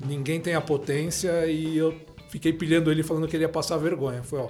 [0.07, 1.94] ninguém tem a potência, e eu
[2.31, 4.25] fiquei pilhando ele falando que ele ia passar vergonha.
[4.25, 4.49] Foi, ó,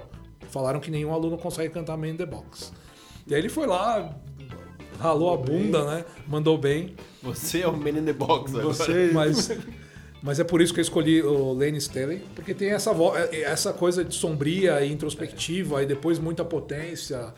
[0.49, 2.73] falaram que nenhum aluno consegue cantar Man in the Box.
[3.27, 4.17] E aí ele foi lá,
[4.99, 6.05] ralou a bunda, né?
[6.27, 6.95] Mandou bem.
[7.21, 8.73] Você é o Man in the Box agora.
[8.73, 9.11] Você.
[9.13, 9.51] Mas,
[10.25, 13.41] mas é por isso que eu escolhi o Lane Staley, porque tem essa, vo- é-
[13.43, 17.31] essa coisa de sombria e introspectiva e depois muita potência.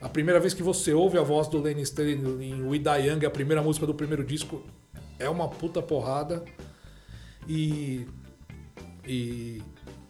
[0.00, 3.24] A primeira vez que você ouve a voz do Lane Staley em We Die Young,
[3.24, 4.60] a primeira música do primeiro disco,
[5.20, 6.42] é uma puta porrada.
[7.48, 8.06] E.
[9.06, 9.62] E,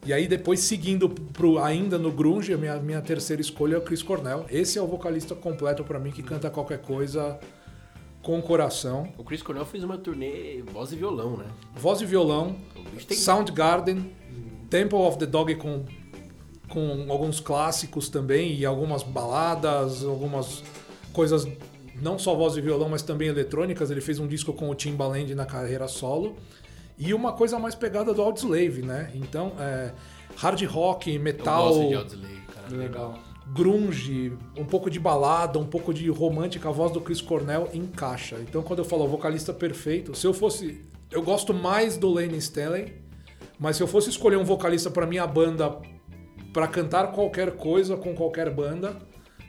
[0.06, 3.82] e aí depois seguindo pro, ainda no grunge, a minha, minha terceira escolha é o
[3.82, 4.46] Chris Cornell.
[4.50, 7.38] Esse é o vocalista completo pra mim que canta qualquer coisa
[8.22, 9.08] com o coração.
[9.18, 11.46] O Chris Cornell fez uma turnê voz e violão, né?
[11.74, 12.56] Voz e violão,
[13.08, 14.12] tem- Soundgarden,
[14.70, 15.84] Temple of the Dog com,
[16.68, 20.62] com alguns clássicos também e algumas baladas, algumas
[21.12, 21.46] coisas,
[22.00, 23.90] não só voz e violão, mas também eletrônicas.
[23.90, 26.36] Ele fez um disco com o Timbaland na carreira solo.
[26.98, 29.10] E uma coisa mais pegada do Audioslave, né?
[29.14, 29.92] Então, é,
[30.36, 32.76] hard rock, Eu metal, gosto de Audioslave, cara.
[32.76, 33.18] Legal.
[33.46, 38.38] Grunge, um pouco de balada, um pouco de romântica, a voz do Chris Cornell encaixa.
[38.40, 40.80] Então, quando eu falo vocalista perfeito, se eu fosse.
[41.10, 42.94] Eu gosto mais do Lane Staley,
[43.58, 45.78] mas se eu fosse escolher um vocalista para minha banda
[46.52, 48.96] para cantar qualquer coisa com qualquer banda,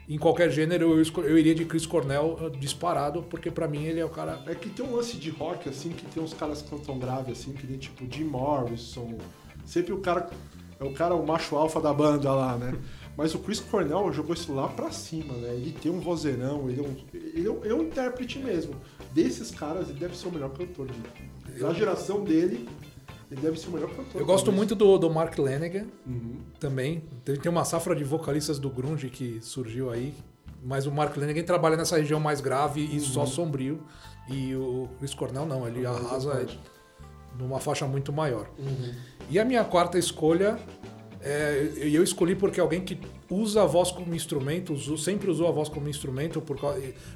[0.08, 4.00] em qualquer gênero, eu, eu iria de Chris Cornell eh, disparado, porque para mim ele
[4.00, 4.38] é o cara.
[4.46, 7.32] É que tem um lance de rock, assim, que tem uns caras que cantam grave,
[7.32, 9.16] assim, que nem tipo Jim Morrison.
[9.64, 10.28] Sempre o cara.
[10.78, 12.74] É o cara, o macho alfa da banda lá, né?
[13.16, 15.54] Mas o Chris Cornell jogou isso lá pra cima, né?
[15.54, 18.74] Ele tem um vozeirão, ele é um, ele é um, ele é um intérprete mesmo.
[19.12, 20.88] Desses caras, ele deve ser o melhor cantor.
[20.88, 22.68] De, da geração dele,
[23.30, 24.20] ele deve ser o melhor cantor.
[24.20, 24.56] Eu gosto talvez.
[24.56, 26.38] muito do, do Mark Lanigan Uhum.
[26.58, 27.04] também.
[27.24, 30.12] Tem tem uma safra de vocalistas do grunge que surgiu aí.
[30.66, 33.00] Mas o Mark Lanegan trabalha nessa região mais grave e Uhum.
[33.00, 33.80] só sombrio.
[34.28, 36.46] E o Chris Cornell não, ele arrasa
[37.38, 38.48] numa faixa muito maior.
[38.58, 38.94] Uhum.
[39.30, 40.58] E a minha quarta escolha,
[41.24, 42.98] é, eu escolhi porque alguém que
[43.30, 46.58] usa a voz como instrumento, usou- sempre usou a voz como instrumento, por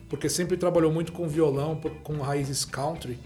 [0.09, 3.18] porque sempre trabalhou muito com violão, com raízes country,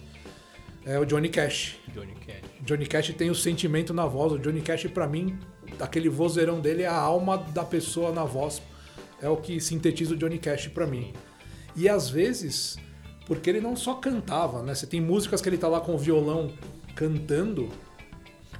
[0.85, 1.77] é o Johnny Cash.
[1.95, 2.43] Johnny Cash.
[2.67, 4.33] Johnny Cash tem o sentimento na voz.
[4.33, 5.39] O Johnny Cash, pra mim,
[5.79, 8.61] aquele vozeirão dele é a alma da pessoa na voz.
[9.21, 11.13] É o que sintetiza o Johnny Cash pra mim.
[11.77, 12.77] E às vezes,
[13.27, 14.75] porque ele não só cantava, né?
[14.75, 16.51] Você tem músicas que ele tá lá com o violão
[16.97, 17.69] cantando,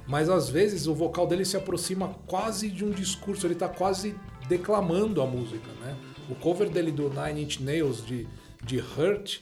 [0.07, 4.15] mas às vezes o vocal dele se aproxima quase de um discurso, ele tá quase
[4.47, 5.95] declamando a música, né?
[6.29, 8.27] O cover dele do Nine Inch Nails de,
[8.63, 9.41] de Hurt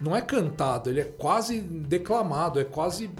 [0.00, 3.10] não é cantado, ele é quase declamado, é quase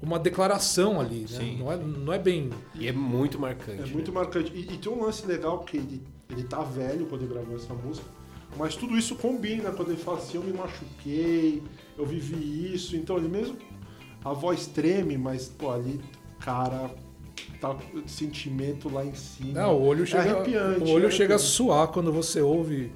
[0.00, 1.38] uma declaração ali, né?
[1.38, 2.50] Sim, não, é, não é bem.
[2.74, 3.82] E é muito marcante.
[3.82, 3.92] É né?
[3.92, 4.52] muito marcante.
[4.54, 7.74] E, e tem um lance legal que ele, ele tá velho quando ele gravou essa
[7.74, 8.06] música,
[8.56, 11.62] mas tudo isso combina quando ele fala assim, eu me machuquei,
[11.96, 13.56] eu vivi isso, então ele mesmo.
[14.24, 16.00] A voz treme, mas pô, ali,
[16.40, 16.90] cara,
[17.60, 17.76] tá
[18.06, 19.60] sentimento lá em cima.
[19.62, 22.92] Não, o olho chega, arrepiante, o olho é chega a suar quando você ouve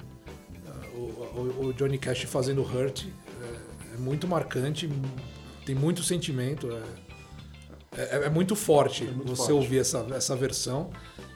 [0.95, 0.97] o,
[1.39, 3.05] o- o Johnny Cash fazendo Hurt.
[3.41, 4.89] É, é muito marcante,
[5.65, 6.69] tem muito sentimento.
[7.95, 9.51] É, é- é muito forte muito você forte.
[9.53, 10.89] ouvir essa, essa versão.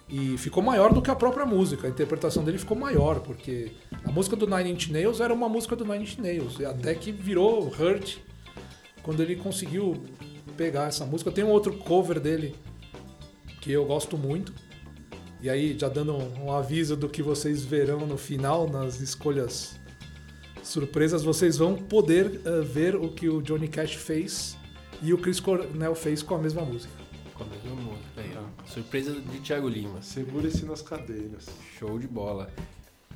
[0.09, 1.85] E ficou maior do que a própria música.
[1.85, 3.71] A interpretação dele ficou maior, porque
[4.05, 6.59] a música do Nine Inch Nails era uma música do Nine Inch Nails.
[6.59, 8.15] E até que virou Hurt
[9.07, 9.95] quando ele conseguiu
[10.57, 11.31] pegar essa música.
[11.31, 12.53] Tem um outro cover dele
[13.61, 14.53] que eu gosto muito.
[15.41, 19.79] E aí, já dando um, um aviso do que vocês verão no final, nas escolhas
[20.61, 24.57] surpresas, vocês vão poder eh, ver o que o Johnny Cash fez
[25.01, 26.91] e o Chris Cornell fez com a mesma música.
[27.33, 28.67] Com a mesma música aí, ó.
[28.67, 30.01] Surpresa de Thiago Lima.
[30.01, 31.47] Segura-se nas cadeiras.
[31.79, 32.51] Show de bola.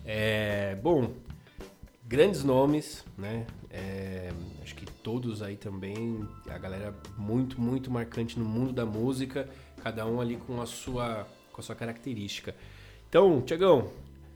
[0.05, 1.11] É, bom,
[2.07, 3.45] grandes nomes, né?
[3.73, 4.31] É,
[4.61, 9.47] acho que todos aí também, a galera muito, muito marcante no mundo da música,
[9.81, 12.53] cada um ali com a sua, com a sua característica.
[13.07, 13.89] Então, Tiagão,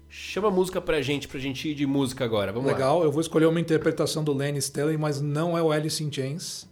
[0.10, 2.54] chama a música pra gente, pra gente ir de música agora.
[2.54, 2.74] Vamos lá.
[2.74, 6.12] Legal, eu vou escolher uma interpretação do Lenny Stelly, mas não é o Alice in
[6.12, 6.68] Chains.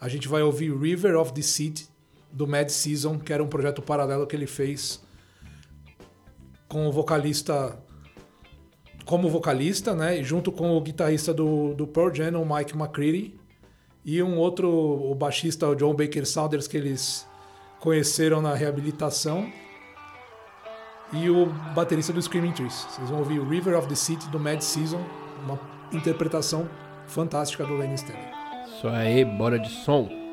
[0.00, 1.88] A gente vai ouvir River of Deceit,
[2.30, 5.02] do Mad Season, que era um projeto paralelo que ele fez
[6.68, 7.78] com o vocalista
[9.04, 13.34] como vocalista, né, junto com o guitarrista do, do Pearl Jam, o Mike McCready,
[14.04, 17.26] e um outro, o baixista, o John Baker Saunders, que eles
[17.80, 19.46] conheceram na reabilitação,
[21.12, 22.86] e o baterista do Screaming Trees.
[22.90, 25.02] Vocês vão ouvir River of the City do Mad Season,
[25.44, 25.58] uma
[25.92, 26.68] interpretação
[27.06, 28.26] fantástica do Lenny Stanley.
[28.66, 30.23] Isso aí, bora de som.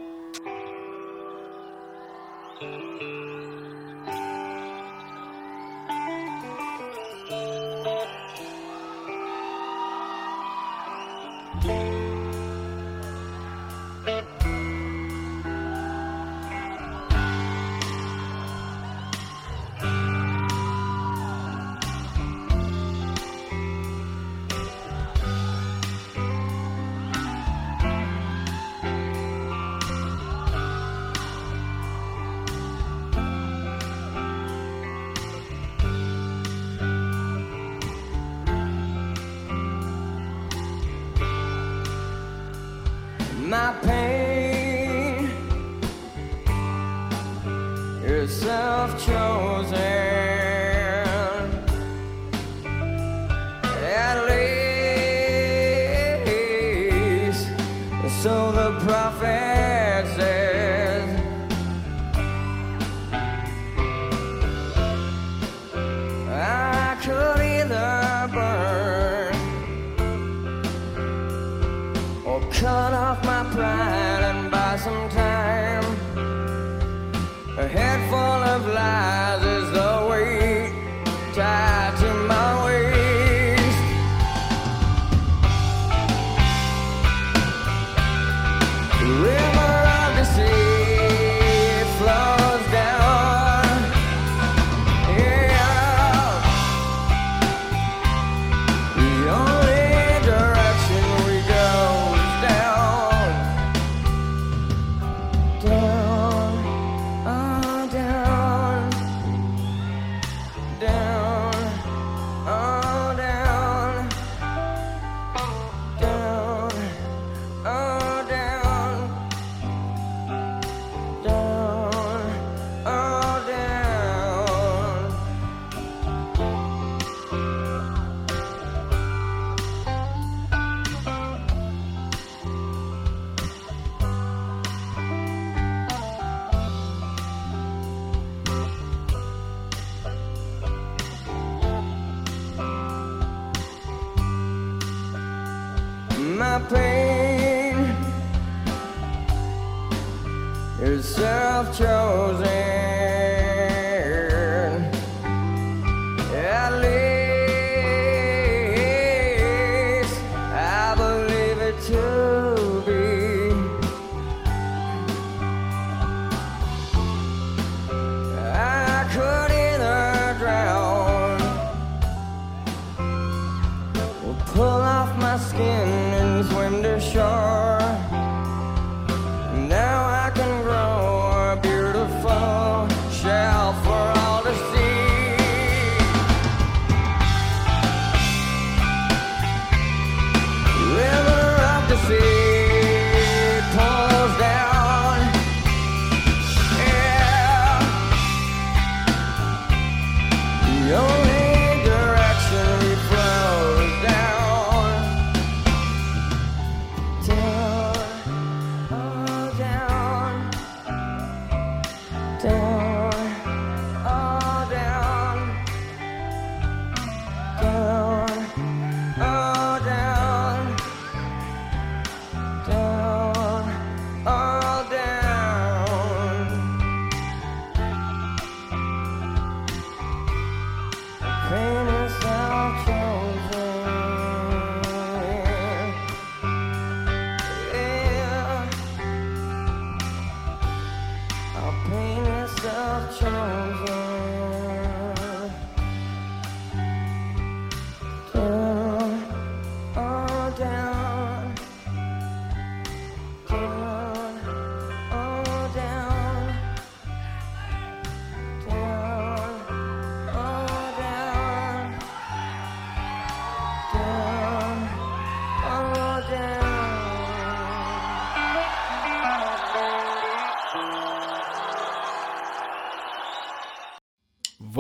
[43.72, 44.01] My pain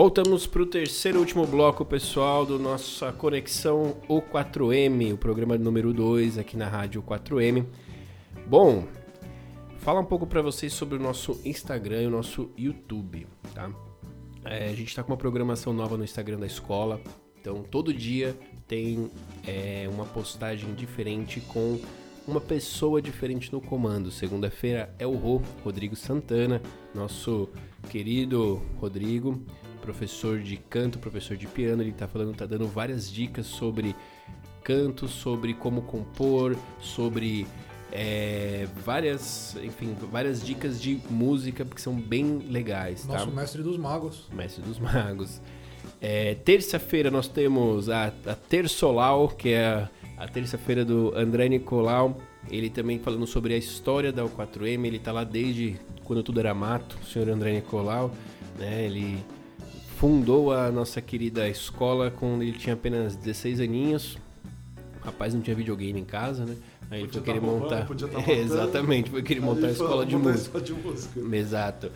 [0.04, 5.94] Voltamos para o terceiro e último bloco, pessoal, do nossa conexão O4M, o programa número
[5.94, 7.68] 2 aqui na Rádio 4M.
[8.48, 8.88] Bom,
[9.78, 13.72] fala um pouco para vocês sobre o nosso Instagram e o nosso YouTube, tá?
[14.44, 17.00] É, a gente está com uma programação nova no Instagram da escola,
[17.40, 18.36] então todo dia
[18.68, 19.12] tem
[19.46, 21.80] é, uma postagem diferente com
[22.28, 24.10] uma pessoa diferente no comando.
[24.10, 26.60] Segunda-feira é o Rô, Rodrigo Santana,
[26.92, 27.50] nosso
[27.90, 29.40] querido Rodrigo,
[29.82, 31.82] professor de canto, professor de piano.
[31.82, 33.96] Ele tá falando, tá dando várias dicas sobre
[34.64, 37.48] canto, sobre como compor, sobre
[37.92, 43.14] é, várias, enfim, várias dicas de música que são bem legais, tá?
[43.14, 44.28] Nosso mestre dos magos.
[44.32, 45.42] Mestre dos Magos.
[46.00, 52.18] É, terça-feira nós temos a, a Terçolau, que é a, a terça-feira do André Nicolau.
[52.50, 54.86] Ele também falando sobre a história da U4M.
[54.86, 58.12] Ele tá lá desde quando tudo era mato, o senhor André Nicolau.
[58.58, 58.86] Né?
[58.86, 59.24] Ele
[60.02, 64.18] fundou a nossa querida escola quando ele tinha apenas 16 aninhos.
[65.00, 66.56] O rapaz não tinha videogame em casa, né?
[66.90, 67.86] Aí ele foi Podia querer tá roubando, montar.
[67.86, 68.42] podia tá É, matando.
[68.42, 70.60] exatamente, foi querer montar a escola de música.
[70.60, 71.20] de música.
[71.38, 71.92] Exato.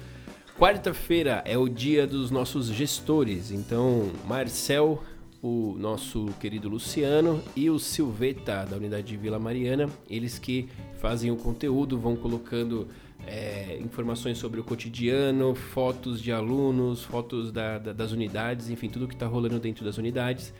[0.55, 3.49] Quarta-feira é o dia dos nossos gestores.
[3.49, 5.01] Então, Marcel,
[5.41, 11.31] o nosso querido Luciano e o Silveta, da unidade de Vila Mariana, eles que fazem
[11.31, 12.87] o conteúdo, vão colocando
[13.27, 19.07] é, informações sobre o cotidiano, fotos de alunos, fotos da- da- das unidades, enfim, tudo
[19.07, 20.53] que está rolando dentro das unidades.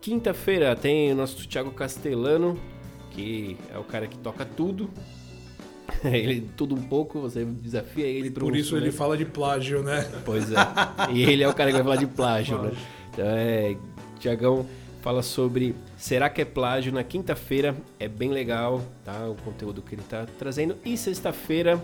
[0.00, 2.58] Quinta-feira tem o nosso Thiago Castellano,
[3.10, 4.90] que é o cara que toca tudo.
[6.04, 10.02] Ele tudo um pouco, você desafia ele para Por isso ele fala de plágio, né?
[10.24, 10.56] Pois é.
[11.12, 12.72] E ele é o cara que vai falar de plágio, né?
[13.12, 13.76] Então é.
[14.18, 14.66] Tiagão
[15.04, 17.76] fala sobre Será que é plágio na quinta-feira?
[18.00, 19.28] É bem legal, tá?
[19.28, 20.78] O conteúdo que ele tá trazendo.
[20.82, 21.78] E sexta-feira,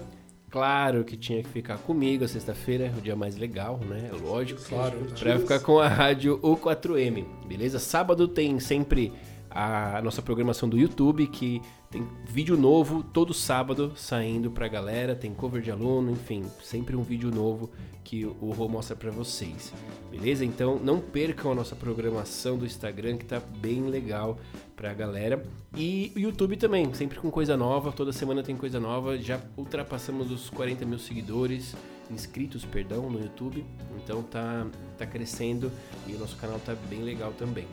[0.50, 2.26] claro que tinha que ficar comigo.
[2.26, 4.10] Sexta-feira é o dia mais legal, né?
[4.22, 4.62] Lógico.
[4.64, 4.96] Claro.
[5.18, 7.78] Pra ficar com a rádio O4M, beleza?
[7.78, 9.12] Sábado tem sempre
[9.50, 15.34] a nossa programação do YouTube, que tem vídeo novo todo sábado saindo pra galera, tem
[15.34, 17.70] cover de aluno, enfim, sempre um vídeo novo
[18.04, 19.72] que o Rô mostra pra vocês,
[20.10, 20.44] beleza?
[20.44, 24.38] Então não percam a nossa programação do Instagram, que tá bem legal
[24.76, 25.44] pra galera.
[25.76, 30.30] E o YouTube também, sempre com coisa nova, toda semana tem coisa nova, já ultrapassamos
[30.30, 31.74] os 40 mil seguidores,
[32.10, 33.64] inscritos, perdão, no YouTube,
[33.96, 35.70] então tá, tá crescendo
[36.06, 37.66] e o nosso canal tá bem legal também.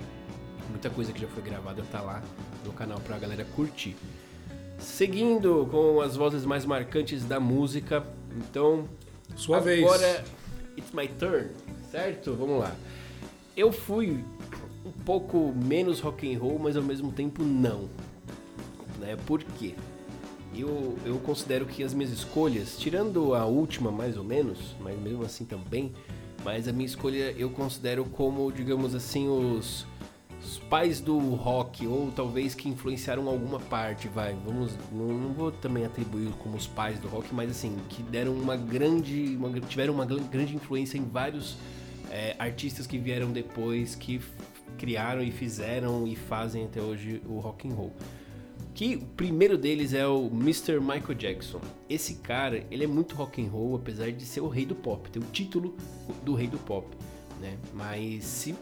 [0.69, 2.21] Muita coisa que já foi gravada tá lá
[2.65, 3.95] no canal pra galera curtir.
[4.79, 8.05] Seguindo com as vozes mais marcantes da música,
[8.37, 8.85] então
[9.35, 10.23] Sua agora vez.
[10.77, 11.47] it's my turn,
[11.91, 12.33] certo?
[12.33, 12.75] Vamos lá.
[13.55, 14.23] Eu fui
[14.85, 17.89] um pouco menos rock and roll, mas ao mesmo tempo não.
[18.99, 19.17] né?
[19.25, 19.73] Por quê?
[20.55, 25.23] Eu, eu considero que as minhas escolhas, tirando a última mais ou menos, mas mesmo
[25.23, 25.91] assim também,
[26.43, 29.85] mas a minha escolha eu considero como, digamos assim, os,
[30.47, 35.51] os pais do rock, ou talvez que influenciaram alguma parte, vai, vamos, não, não vou
[35.51, 39.93] também atribuir como os pais do rock, mas assim, que deram uma grande, uma, tiveram
[39.93, 41.57] uma gr- grande influência em vários
[42.09, 44.21] é, artistas que vieram depois, que
[44.77, 47.91] criaram e fizeram e fazem até hoje o rock and roll.
[48.73, 50.79] Que o primeiro deles é o Mr.
[50.79, 51.59] Michael Jackson.
[51.89, 55.09] Esse cara, ele é muito rock and roll, apesar de ser o rei do pop,
[55.09, 55.75] tem o título
[56.23, 56.87] do rei do pop,
[57.41, 57.57] né?
[57.73, 58.55] Mas se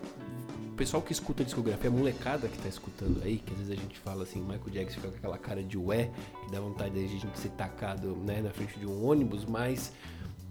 [0.75, 3.81] pessoal que escuta a discografia, a molecada que tá escutando aí, que às vezes a
[3.81, 6.09] gente fala assim, Michael Jackson fica com aquela cara de ué,
[6.43, 9.91] que dá vontade de a gente ser tacado, né, na frente de um ônibus, mas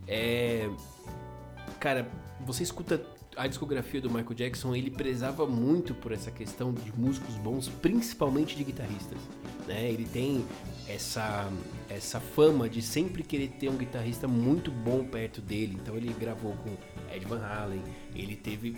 [0.09, 0.69] é
[1.79, 2.09] cara,
[2.41, 3.05] você escuta
[3.37, 8.57] a discografia do Michael Jackson, ele prezava muito por essa questão de músicos bons, principalmente
[8.57, 9.19] de guitarristas,
[9.67, 9.91] né?
[9.91, 10.45] Ele tem
[10.89, 11.51] essa
[11.89, 15.79] essa fama de sempre querer ter um guitarrista muito bom perto dele.
[15.81, 16.71] Então ele gravou com
[17.15, 17.83] Ed Van Halen,
[18.15, 18.77] ele teve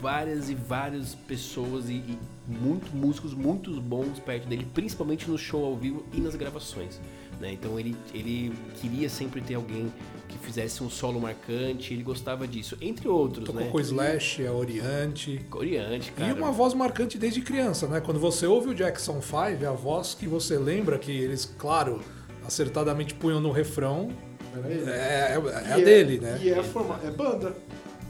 [0.00, 5.64] várias e várias pessoas e, e muito músicos muito bons perto dele, principalmente no show
[5.64, 7.00] ao vivo e nas gravações.
[7.40, 7.52] Né?
[7.52, 9.92] Então ele, ele queria sempre ter alguém
[10.28, 13.68] que fizesse um solo marcante, ele gostava disso, entre outros, Tocou né?
[13.70, 15.44] com Slash, é Oriente.
[15.48, 16.30] Coreante, cara.
[16.30, 18.00] E uma voz marcante desde criança, né?
[18.00, 22.00] Quando você ouve o Jackson 5, é a voz que você lembra que eles, claro,
[22.44, 24.10] acertadamente punham no refrão.
[24.56, 24.90] Era ele.
[24.90, 26.38] É, é- é a E dele, né?
[26.42, 27.56] E é, forma, é banda.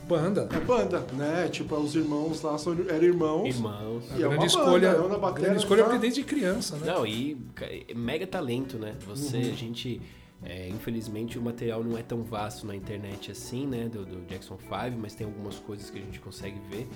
[0.08, 0.48] Banda.
[0.50, 1.48] É banda, né?
[1.52, 3.46] Tipo, os irmãos lá são, eram irmãos.
[3.46, 4.04] Irmãos.
[4.16, 6.76] E é uma grande banda, escolha, é uma bateria grande escolha já- porque desde criança,
[6.76, 6.86] né?
[6.86, 8.94] Não, e é mega talento, né?
[9.06, 10.00] Você, a gente.
[10.42, 13.88] É, infelizmente o material não é tão vasto na internet assim, né?
[13.88, 16.86] Do, do Jackson 5, mas tem algumas coisas que a gente consegue ver.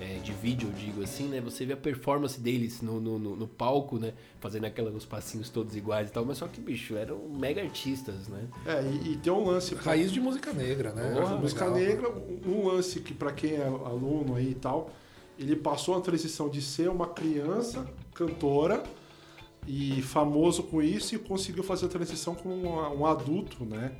[0.00, 1.40] é, de vídeo, eu digo assim, né?
[1.40, 4.12] Você vê a performance deles no, no, no- no palco, né?
[4.40, 8.44] Fazendo aqueles passinhos todos iguais e tal, mas só que, bicho, eram mega artistas, né?
[8.66, 9.74] É, e, e tem um lance.
[9.76, 11.14] Raiz de música negra, né?
[11.18, 11.78] Porra, música Legal.
[11.78, 12.12] negra,
[12.46, 14.90] um lance que pra quem é aluno aí e tal,
[15.38, 18.82] ele passou a transição de ser uma criança cantora
[19.66, 23.92] e famoso com isso e conseguiu fazer a transição com um, um adulto, né?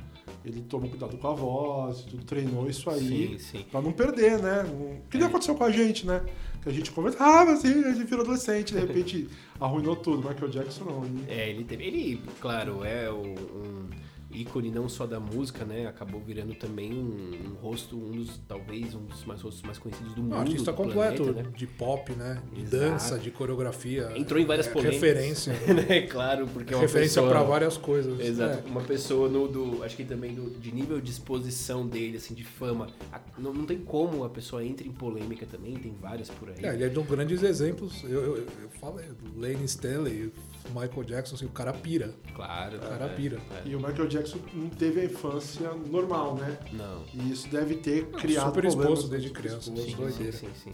[0.45, 3.65] Ele tomou cuidado com a voz, tudo treinou isso aí Sim, sim.
[3.71, 4.65] pra não perder, né?
[4.65, 6.25] Um- O que nem aconteceu com a gente, né?
[6.63, 9.29] Que a gente conversa, ah, mas gente virou adolescente, de repente
[9.61, 10.29] arruinou tudo.
[10.29, 11.05] Michael Jackson não.
[11.05, 11.85] Ele- É, ele teve.
[11.85, 13.89] Ele, claro, é o- um
[14.33, 15.87] ícone não só da música, né?
[15.87, 20.15] Acabou virando também um, um rosto, um dos, talvez, um dos mais rostos mais conhecidos
[20.15, 20.35] do mundo.
[20.35, 21.55] Um artista completo, planeta, né?
[21.57, 22.43] de pop, né?
[22.53, 22.77] De Exato.
[22.77, 24.13] dança, de coreografia.
[24.17, 25.01] Entrou em várias É polêmicas.
[25.01, 25.53] Referência.
[25.89, 26.03] né?
[26.03, 28.19] Claro, porque é uma referência pra várias coisas.
[28.21, 28.71] Exato, É.
[28.71, 32.45] uma pessoa no, do, acho que também do, de nível de exposição dele, assim, de
[32.45, 32.89] fama.
[33.13, 36.65] A- não, não tem como a pessoa entre em polêmica também, tem várias por aí.
[36.65, 38.03] É, ele é de um grandes exemplos.
[38.05, 39.05] Eu, eu, eu falo, é,
[39.37, 40.33] Lane Stanley,
[40.81, 42.15] Michael Jackson, assim, o cara pira.
[42.35, 42.77] Claro.
[42.77, 43.39] O cara é, pira.
[43.65, 43.69] é.
[43.69, 46.59] E o Michael Jackson não teve a infância normal, né?
[46.73, 47.05] Não.
[47.15, 48.85] E isso deve ter criado super problemas.
[48.99, 49.91] exposto desde criança, exposto.
[49.91, 50.33] Sim, doideira.
[50.33, 50.73] sim, sim, sim.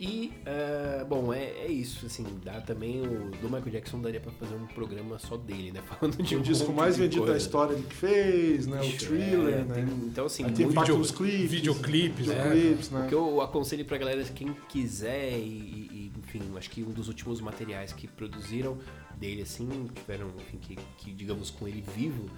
[0.00, 4.32] E, eh, bom, é, é isso, assim, dá também o do Michael Jackson daria pra
[4.32, 5.80] fazer um programa só dele, né?
[5.86, 8.80] Falando de o um disco mais vendido da história que fez, né?
[8.80, 9.74] Bicho, o thriller, é, né?
[9.74, 11.48] tem- então, assim, Aí tem vídeo- dos clipes.
[11.52, 12.34] videoclipes, né?
[12.34, 13.04] videoclipes, né?
[13.04, 17.06] O que eu aconselho pra galera, quem quiser, e- e, enfim, acho que um dos
[17.06, 18.78] últimos materiais que produziram
[19.22, 22.28] dele, assim, tiveram, enfim, que, que digamos com ele vivo,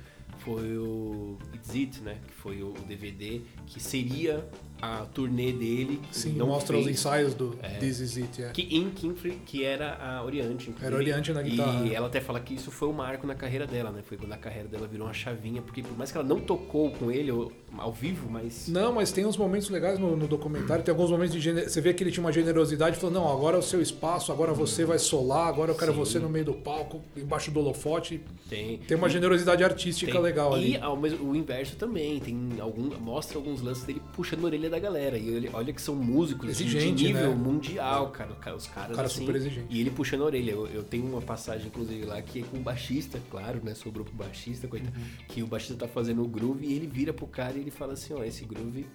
[0.41, 2.21] foi o It's It, né?
[2.27, 4.47] Que foi o DVD, que seria
[4.85, 6.01] a turnê dele.
[6.11, 8.43] Sim, não mostra os fez, ensaios do This Is It.
[8.43, 8.49] É.
[8.51, 10.71] Que em Kinfrey, que era a Oriente.
[10.71, 10.87] inclusive.
[10.87, 11.87] Era Oriente na guitarra.
[11.87, 14.03] E ela até fala que isso foi um marco na carreira dela, né?
[14.03, 16.91] Foi quando a carreira dela virou uma chavinha, porque por mais que ela não tocou
[16.91, 17.31] com ele
[17.79, 18.69] ao, vivo, mas.
[18.69, 20.85] Não, mas tem uns momentos legais no, no documentário.
[20.85, 21.53] Tem alguns momentos de.
[21.53, 24.53] Você vê que ele tinha uma generosidade, falando: não, agora é o seu espaço, agora
[24.53, 25.99] você vai solar, agora eu quero Sim.
[25.99, 28.21] você no meio do palco, embaixo do holofote.
[28.49, 30.77] Tem, Tem uma generosidade artística tem- legal e ali.
[30.77, 34.81] ao mesmo, o inverso também, tem algum, mostra alguns lances dele puxando a orelha da
[34.81, 35.17] galera.
[35.17, 37.35] E ele, olha que são músicos de- Exigente, de nível né?
[37.35, 38.31] mundial, cara.
[38.33, 39.67] o Os caras Cara assim, super exigente.
[39.71, 40.51] E ele puxando a orelha.
[40.53, 43.75] Eu, eu tenho uma passagem, inclusive, lá que é com o baixista, claro, né?
[43.75, 44.97] Sobrou pro baixista, coitado.
[44.97, 45.05] Uhum.
[45.29, 47.93] Que o baixista tá fazendo o groove e ele vira pro cara e ele fala
[47.95, 48.87] assim, ó, esse groove.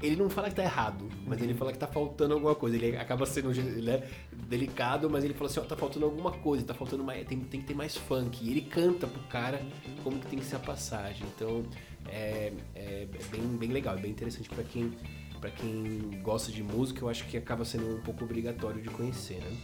[0.00, 1.44] Ele não fala que tá errado, mas Uhum.
[1.46, 2.76] ele fala que tá faltando alguma coisa.
[2.76, 4.08] Ele acaba sendo ele é
[4.48, 7.26] delicado, mas ele fala assim, ó, tá faltando alguma coisa, tá faltando mais.
[7.26, 8.44] Tem, tem que ter mais funk.
[8.44, 9.60] E ele canta pro cara
[10.04, 11.26] como que tem que ser a passagem.
[11.34, 11.64] Então
[12.08, 14.92] é, é bem, bem legal, é bem interessante pra quem.
[15.40, 19.38] Pra quem gosta de música, eu acho que acaba sendo um pouco obrigatório de conhecer,
[19.38, 19.56] né?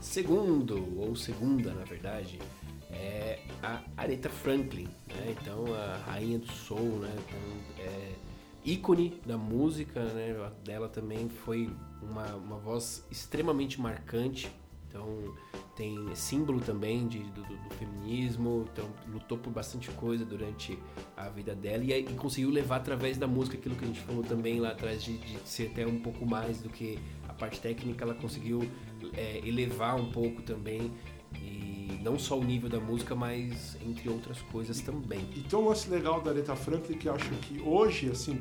[0.00, 2.38] Segundo, ou segunda, na verdade,
[2.90, 5.36] é a Aretha Franklin, né?
[5.40, 7.14] Então, a rainha do soul, né?
[7.18, 8.12] Então, é
[8.64, 10.50] ícone da música, né?
[10.64, 11.70] Dela também foi
[12.02, 14.50] uma, uma voz extremamente marcante.
[14.88, 15.34] Então,
[15.78, 20.76] tem símbolo também de, do, do- feminismo, então lutou por bastante coisa durante
[21.16, 24.24] a vida dela e, e conseguiu levar através da música aquilo que a gente falou
[24.24, 26.98] também lá atrás de, de ser até um pouco mais do que
[27.28, 28.68] a parte técnica, ela conseguiu
[29.14, 30.90] é, elevar um pouco também
[31.36, 35.20] e não só o nível da música, mas entre outras coisas também.
[35.36, 38.40] E tem um lance legal da Aretha Franklin que eu acho que hoje, assim,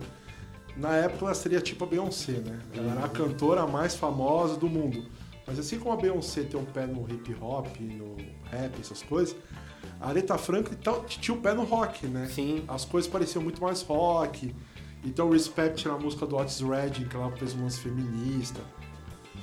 [0.75, 2.59] na época ela seria tipo a Beyoncé, né?
[2.73, 5.05] Ela era a cantora mais famosa do mundo.
[5.47, 8.15] Mas assim como a Beyoncé tem um pé no hip hop, no
[8.51, 9.33] rap, essas coisas,
[9.99, 12.27] a Aretha Franklin tá- tinha o pé no rock, né?
[12.27, 12.63] Sim.
[12.67, 14.53] As coisas pareciam muito mais rock.
[15.05, 18.59] Então, Respect na música do Otis Redding, que ela fez um lance feminista.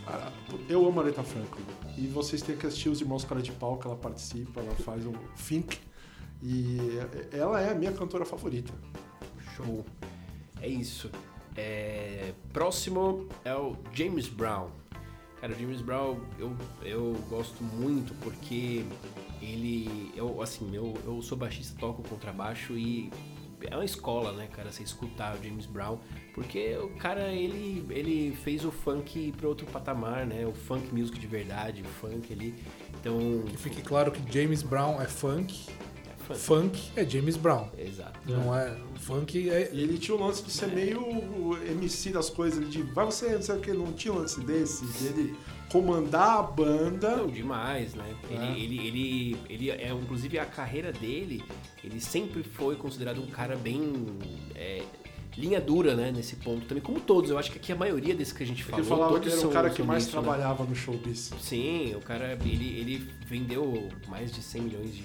[0.07, 0.31] Ah,
[0.69, 1.65] Eu amo a Aretha Franklin.
[1.97, 5.07] E vocês têm que assistir os Irmãos Cara de Pau, que ela participa, ela faz
[5.07, 5.13] o
[5.49, 5.79] Think.
[6.43, 6.79] E
[7.33, 8.73] ela é a minha cantora favorita.
[9.57, 9.85] Show.
[10.61, 11.11] É isso.
[11.57, 14.69] É, Próximo é o James Brown.
[15.45, 18.83] Cara, o James Brown eu, eu gosto muito porque
[19.43, 20.11] ele.
[20.17, 23.13] Eu, assim, eu, eu sou baixista, toco contrabaixo e
[23.61, 25.99] é uma escola, né, cara, você escutar o James Brown,
[26.35, 31.19] porque o cara, ele, ele fez o funk para outro patamar, né, o funk music
[31.19, 32.55] de verdade, o funk ali.
[32.99, 33.43] Então.
[33.47, 35.67] Que fique claro que James Brown é funk,
[36.25, 36.41] funk.
[36.41, 37.69] funk é James Brown.
[37.79, 38.19] Exato.
[38.27, 38.77] Não é.
[38.97, 39.71] Funk é.
[39.73, 43.05] E ele tinha o lance de ser meio o MC das coisas, ele de vai
[43.05, 45.37] você, não sei o que, não tinha um lance desse, dele
[45.71, 47.17] comandar a banda.
[47.17, 48.15] Não, demais, né?
[48.31, 48.35] É.
[48.35, 51.43] Ele, ele, ele, ele é, inclusive, a carreira dele,
[51.83, 53.93] ele sempre foi considerado um cara bem
[54.55, 54.83] é,
[55.37, 56.13] linha dura, né?
[56.13, 57.31] Nesse ponto também, como todos.
[57.31, 59.39] Eu acho que aqui a maioria desses que a gente falou, ele falava todos que
[59.39, 60.23] era o cara que mais nisso, né?
[60.23, 61.33] trabalhava no showbiz.
[61.41, 65.03] Sim, o cara, ele, ele vendeu mais de 100 milhões de,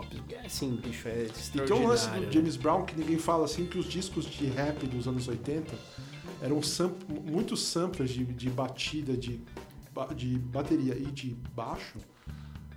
[0.00, 0.22] cópias.
[0.30, 1.66] É assim, bicho, é E extraordinário.
[1.74, 2.32] tem um lance do né?
[2.32, 5.74] James Brown que ninguém fala assim, que os discos de rap dos anos 80
[6.40, 9.40] eram sam muitos samplers de, de batida, de,
[10.16, 11.98] de bateria e de baixo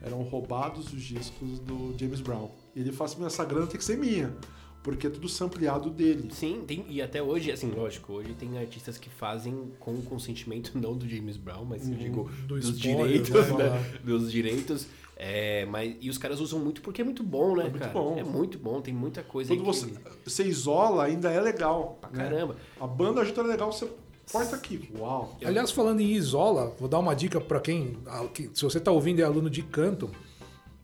[0.01, 2.51] eram roubados dos discos do James Brown.
[2.75, 4.35] E ele fala assim, essa grana tem que ser minha,
[4.83, 6.29] porque é tudo sampleado dele.
[6.31, 10.71] Sim, tem, e até hoje, assim, lógico, hoje tem artistas que fazem com o consentimento
[10.77, 13.69] não do James Brown, mas eu digo Do dos spoiler, direitos, né?
[13.69, 13.99] né?
[14.03, 14.87] Dos direitos.
[15.15, 17.91] É, mas, e os caras usam muito porque é muito bom, né, muito cara?
[17.93, 18.17] bom.
[18.17, 19.99] É muito bom, tem muita coisa Quando aí você, que...
[20.29, 21.97] você isola, ainda é legal.
[22.01, 22.17] Pra né?
[22.17, 22.55] caramba.
[22.81, 23.87] A banda junto é legal, você
[24.31, 24.89] corta aqui.
[24.97, 25.37] Uau!
[25.45, 27.95] Aliás, falando em isola, vou dar uma dica pra quem,
[28.33, 30.09] que- se você tá ouvindo e é aluno de canto,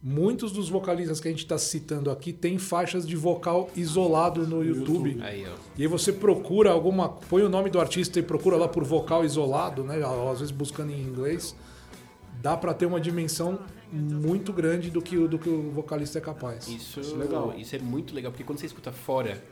[0.02, 4.64] muitos dos vocalistas que a gente tá citando aqui tem faixas de vocal isolado no
[4.64, 5.18] YouTube.
[5.22, 5.54] Aí, ó.
[5.78, 9.26] E aí você procura alguma, põe o nome do artista e procura lá por vocal
[9.26, 10.00] isolado, né?
[10.32, 11.56] Às vezes buscando em inglês,
[12.42, 13.60] dá pra ter uma dimensão
[13.92, 16.68] muito grande do que, o- do que o vocalista é capaz.
[16.68, 17.54] Isso, Isso é legal.
[17.58, 19.44] Isso é muito legal, porque quando você escuta fora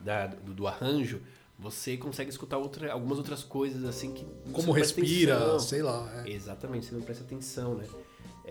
[0.00, 1.20] da- do, do arranjo,
[1.58, 4.24] você consegue escutar outra, algumas outras coisas, assim, que...
[4.52, 6.10] Como respira, sei lá.
[6.24, 6.30] é.
[6.30, 7.84] Exatamente, você não presta atenção, né?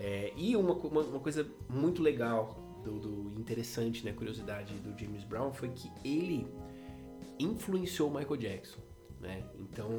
[0.02, 5.22] É, e uma, uma, uma coisa muito legal, do, do interessante, né, curiosidade do James
[5.24, 6.46] Brown, foi que ele
[7.38, 8.80] influenciou Michael Jackson,
[9.20, 9.44] né?
[9.58, 9.90] Então,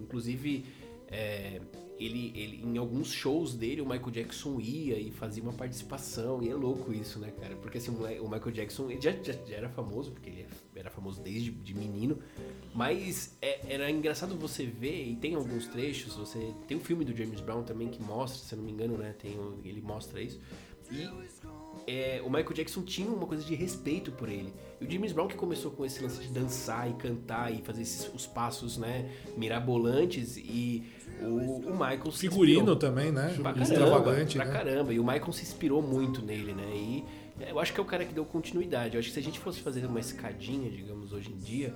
[0.00, 0.64] inclusive,
[1.08, 1.60] é,
[2.04, 6.48] ele, ele, em alguns shows dele, o Michael Jackson ia e fazia uma participação, e
[6.48, 7.56] é louco isso, né, cara?
[7.56, 10.90] Porque assim, o o Michael Jackson ele já, já, já era famoso, porque ele era
[10.90, 12.18] famoso desde de menino,
[12.74, 17.14] mas é- era engraçado você ver, e tem alguns trechos, você tem um filme do
[17.16, 20.40] James Brown também que mostra, se não me engano, né, tem, o- ele mostra isso,
[20.90, 21.04] e
[21.86, 24.52] é, o Michael Jackson tinha uma coisa de respeito por ele.
[24.80, 27.82] E o James Brown que começou com esse lance de dançar e cantar e fazer
[27.82, 30.84] esses, os passos, né, mirabolantes e
[31.20, 32.76] o, o Michael se Figurino inspirou.
[32.76, 33.34] também, né?
[33.40, 34.52] Pra caramba, Extravagante, pra né?
[34.52, 34.92] caramba.
[34.94, 36.70] E o Michael se inspirou muito nele, né?
[36.74, 37.04] E
[37.48, 38.94] eu acho que é o cara que deu continuidade.
[38.94, 41.72] Eu acho que se a gente fosse fazer uma escadinha, digamos, hoje em dia,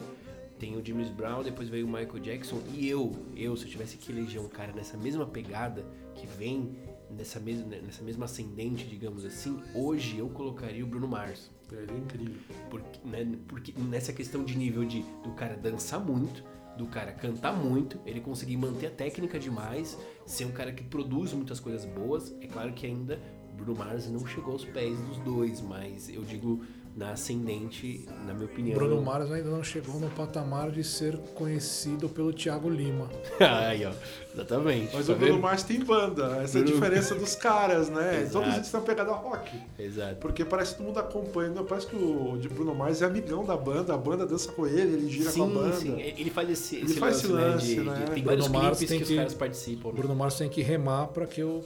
[0.58, 3.96] tem o James Brown, depois veio o Michael Jackson e eu, eu, se eu tivesse
[3.96, 5.84] que eleger um cara nessa mesma pegada,
[6.14, 6.76] que vem
[7.10, 11.50] nessa mesma, nessa mesma ascendente, digamos assim, hoje eu colocaria o Bruno Mars.
[11.70, 12.36] Ele é incrível.
[12.70, 16.44] Porque, né, porque nessa questão de nível de do cara dançar muito,
[16.76, 21.32] do cara cantar muito, ele conseguir manter a técnica demais, ser um cara que produz
[21.32, 22.34] muitas coisas boas.
[22.40, 23.20] É claro que ainda
[23.56, 26.62] Bruno Mars não chegou aos pés dos dois, mas eu digo
[26.96, 28.74] na ascendente, na minha opinião.
[28.74, 33.10] Bruno Mars ainda não chegou no patamar de ser conhecido pelo Thiago Lima.
[33.38, 33.92] Aí, ó.
[34.32, 34.90] Exatamente.
[34.94, 35.42] Mas tá o Bruno vendo?
[35.42, 38.20] Mars tem banda, essa é a Bruno- diferença dos caras, né?
[38.22, 38.32] Exato.
[38.32, 39.60] Todos eles têm uma pegada rock.
[39.78, 40.16] Exato.
[40.16, 41.50] Porque parece que todo mundo acompanha.
[41.50, 44.66] Não, parece que o de Bruno Mars é amigão da banda, a banda dança com
[44.66, 45.72] ele, ele gira com a Sim, banda.
[45.76, 46.00] sim.
[46.00, 47.82] Ele faz esse, Ele esse faz esse lance, lance, né?
[47.82, 48.04] de- né?
[48.06, 49.88] de- tem Bruno vários Mars clipes tem que, os que- caras participam.
[49.90, 49.94] né?
[49.98, 51.62] Bruno Mars tem que remar para que eu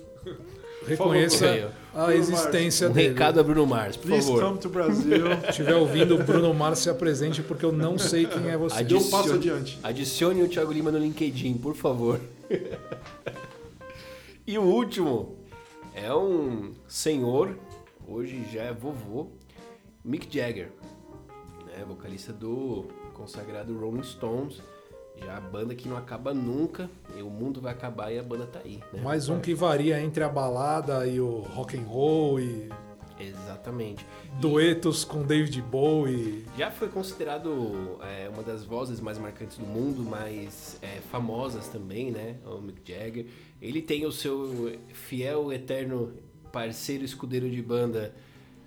[0.87, 1.71] reconheça.
[1.95, 3.09] A Bruno existência Um dele.
[3.09, 4.43] recado a Bruno Mars, por Please favor.
[4.45, 5.27] come to Brasil.
[5.45, 8.83] Se estiver ouvindo, o Bruno Mars se apresente porque eu não sei quem é você.
[8.85, 9.79] Deu um passo adiante.
[9.83, 12.21] Adicione o Thiago Lima no LinkedIn, por favor.
[14.47, 15.37] e o último
[15.95, 17.57] é um senhor,
[18.07, 19.29] hoje já é vovô,
[20.05, 20.71] Mick Jagger,
[21.67, 24.61] né, vocalista do consagrado Rolling Stones.
[25.17, 28.47] Já a banda que não acaba nunca, e o mundo vai acabar e a banda
[28.47, 29.03] tá aí, né?
[29.03, 32.71] Mais um que varia entre a balada e o rock and roll e
[33.19, 34.07] Exatamente.
[34.41, 36.47] duetos com David Bowie.
[36.57, 42.11] Já foi considerado é, uma das vozes mais marcantes do mundo, mais é, famosas também,
[42.11, 42.37] né?
[42.47, 43.27] O Mick Jagger.
[43.61, 46.15] Ele tem o seu fiel, eterno
[46.51, 48.15] parceiro escudeiro de banda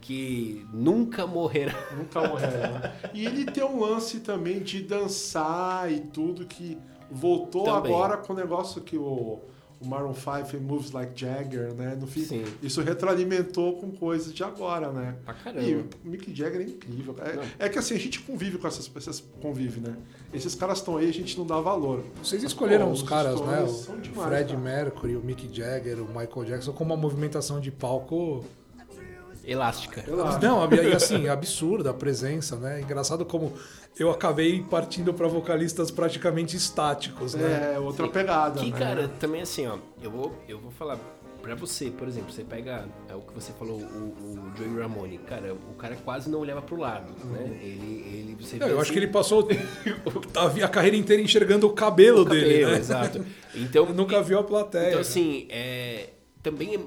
[0.04, 1.74] que nunca morrerá.
[1.96, 2.94] Nunca morreram, né?
[3.14, 6.78] E ele tem um lance também de dançar e tudo que
[7.10, 7.94] voltou Também.
[7.94, 9.40] agora com o negócio que o,
[9.80, 11.96] o Maroon 5 fez Moves Like Jagger, né?
[11.98, 12.44] No fim, Sim.
[12.62, 15.16] isso retroalimentou com coisas de agora, né?
[15.24, 15.66] Pra caramba.
[15.66, 17.16] E o Mick Jagger é incrível.
[17.60, 19.96] É, é que assim, a gente convive com essas pessoas, convive, né?
[20.34, 22.04] Esses caras estão aí, a gente não dá valor.
[22.22, 23.64] Vocês escolheram Pô, os os caras, né?
[23.64, 24.60] O são demais, Fred cara.
[24.60, 28.44] Mercury, o Mick Jagger, o Michael Jackson, com uma movimentação de palco.
[29.46, 30.04] Elástica.
[30.42, 32.82] Não, e assim, absurda a presença, né?
[32.82, 33.54] Engraçado como
[34.00, 37.74] eu acabei partindo para vocalistas praticamente estáticos, né?
[37.76, 38.78] É, outra pegada, Que, né?
[38.80, 40.98] cara, também assim, ó, eu vou, eu vou falar
[41.42, 45.18] pra você, por exemplo, você pega é, o que você falou, o, o Joey Ramone,
[45.18, 47.60] cara, o cara quase não olhava pro lado, né?
[47.62, 49.46] Ele, ele, você Não, vê eu acho assim- que ele passou
[50.36, 52.78] a, a carreira inteira enxergando o cabelo, o dele, cabelo, né?
[52.78, 53.26] exato.
[53.54, 54.88] Então, Nunca viu a plateia.
[54.92, 56.12] Então, assim, é,
[56.44, 56.80] também, é-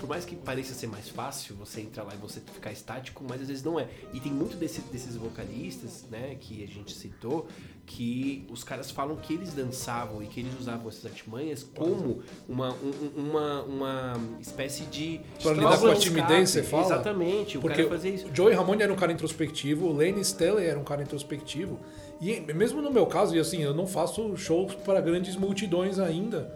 [0.00, 3.40] por mais que pareça ser mais fácil você entrar lá e você ficar estático, mas
[3.40, 3.86] às vezes não é.
[4.12, 7.46] E tem muito desse- desses vocalistas, né, que a gente citou,
[7.86, 12.72] que os caras falam que eles dançavam e que eles usavam essas artimanhas como uma,
[12.72, 15.20] um- um- uma, uma espécie de.
[15.40, 16.84] Pra lidar com a de timidez, você fala?
[16.86, 18.26] Exatamente, o Porque cara fazia isso.
[18.26, 21.78] o Joey Ramone era um cara introspectivo, o Lane Staley era um cara introspectivo.
[22.20, 26.52] E mesmo no meu caso, e assim, eu não faço shows para grandes multidões ainda.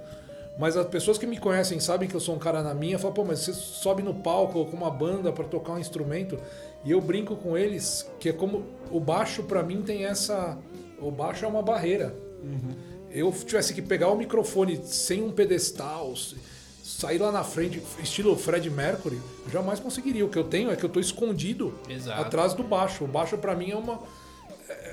[0.61, 3.15] Mas as pessoas que me conhecem sabem que eu sou um cara na minha, falam,
[3.15, 6.39] pô, mas você sobe no palco com uma banda para tocar um instrumento.
[6.85, 10.59] E eu brinco com eles que é como o baixo para mim tem essa.
[11.01, 12.15] O baixo é uma barreira.
[13.11, 16.13] Eu tivesse que pegar o microfone sem um pedestal,
[16.85, 20.27] sair lá na frente, estilo Fred Mercury, eu jamais conseguiria.
[20.27, 22.21] O que eu tenho é que eu tô escondido Exato.
[22.21, 23.05] atrás do baixo.
[23.05, 23.99] O baixo para mim é uma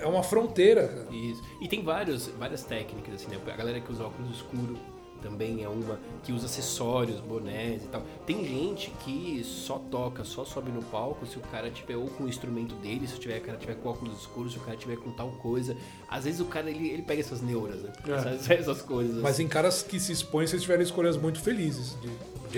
[0.02, 0.88] é uma fronteira.
[0.88, 1.08] cara.
[1.14, 1.44] Isso.
[1.62, 3.38] E tem vários, várias técnicas, assim, né?
[3.46, 4.78] A galera que usa óculos escuro
[5.18, 8.02] também é uma, que usa acessórios, bonés e tal.
[8.26, 12.24] Tem gente que só toca, só sobe no palco se o cara tiver ou com
[12.26, 14.78] o instrumento dele, se o tiver, o cara tiver com óculos escuros, se o cara
[14.78, 15.76] tiver com tal coisa.
[16.10, 17.92] Às vezes o cara, ele, ele pega essas neuras, né?
[18.08, 18.12] É.
[18.12, 19.22] Essas, essas coisas.
[19.22, 21.96] Mas em caras que se expõem, vocês tiveram escolhas muito felizes.
[22.02, 22.10] De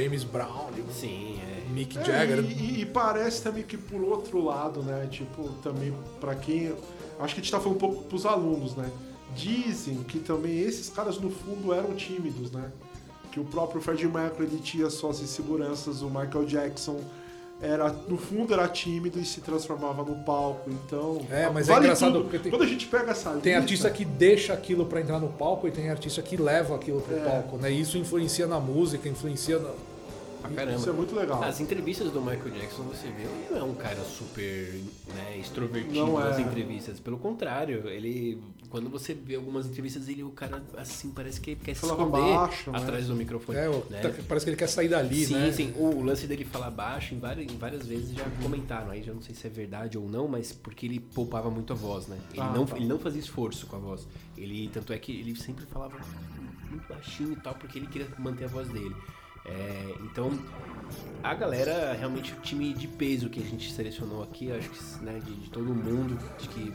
[0.01, 1.69] James Brown, de Sim, é.
[1.71, 2.39] Mick É, Jagger.
[2.39, 5.07] e, e- e parece também que por outro lado, né?
[5.09, 6.73] Tipo, também pra quem.
[7.19, 8.89] Acho que a gente tá falando um pouco pros alunos, né?
[9.35, 12.71] Dizem que também esses caras no fundo eram tímidos, né?
[13.31, 16.99] Que o próprio Fred Mercury ele tinha suas inseguranças, o Michael Jackson
[17.61, 22.13] era no fundo era tímido e se transformava no palco, então É, mas é engraçado
[22.13, 22.23] tudo.
[22.23, 25.19] porque tem- quando a gente pega essa Tem lista, artista que deixa aquilo pra entrar
[25.19, 27.19] no palco e tem artista que leva aquilo pro É.
[27.19, 27.69] palco, né?
[27.71, 29.71] E isso influencia na música, influencia na...
[30.41, 30.77] Pra caramba.
[30.77, 31.43] isso é muito legal.
[31.43, 34.81] As entrevistas do Michael Jackson, você vê, ele não é um cara super
[35.13, 36.29] né, extrovertido Não é.
[36.29, 36.97] nas entrevistas.
[36.97, 38.41] Pelo contrário, ele.
[38.69, 42.71] Quando você vê algumas entrevistas, ele, o cara, assim, parece que quer se esconder baixo,
[42.71, 42.77] né?
[42.77, 43.57] atrás do microfone.
[43.57, 44.01] É, o- né?
[44.01, 45.51] tá- parece que ele quer sair dali, sim, né?
[45.51, 45.73] sim.
[45.75, 48.91] O lance dele falar baixo, em várias, em várias vezes já comentaram.
[48.91, 51.75] Aí já não sei se é verdade ou não, mas porque ele poupava muito a
[51.75, 52.17] voz, né?
[52.31, 52.75] Ele, Ah, não, tá.
[52.77, 54.07] ele não fazia esforço com a voz.
[54.37, 55.97] Ele, tanto é que ele sempre falava
[56.69, 58.95] muito baixinho e tal, porque ele queria manter a voz dele.
[59.45, 60.31] É, então,
[61.23, 65.19] a galera, realmente, o time de peso que a gente selecionou aqui, acho que né,
[65.25, 66.71] de, de todo mundo, acho que.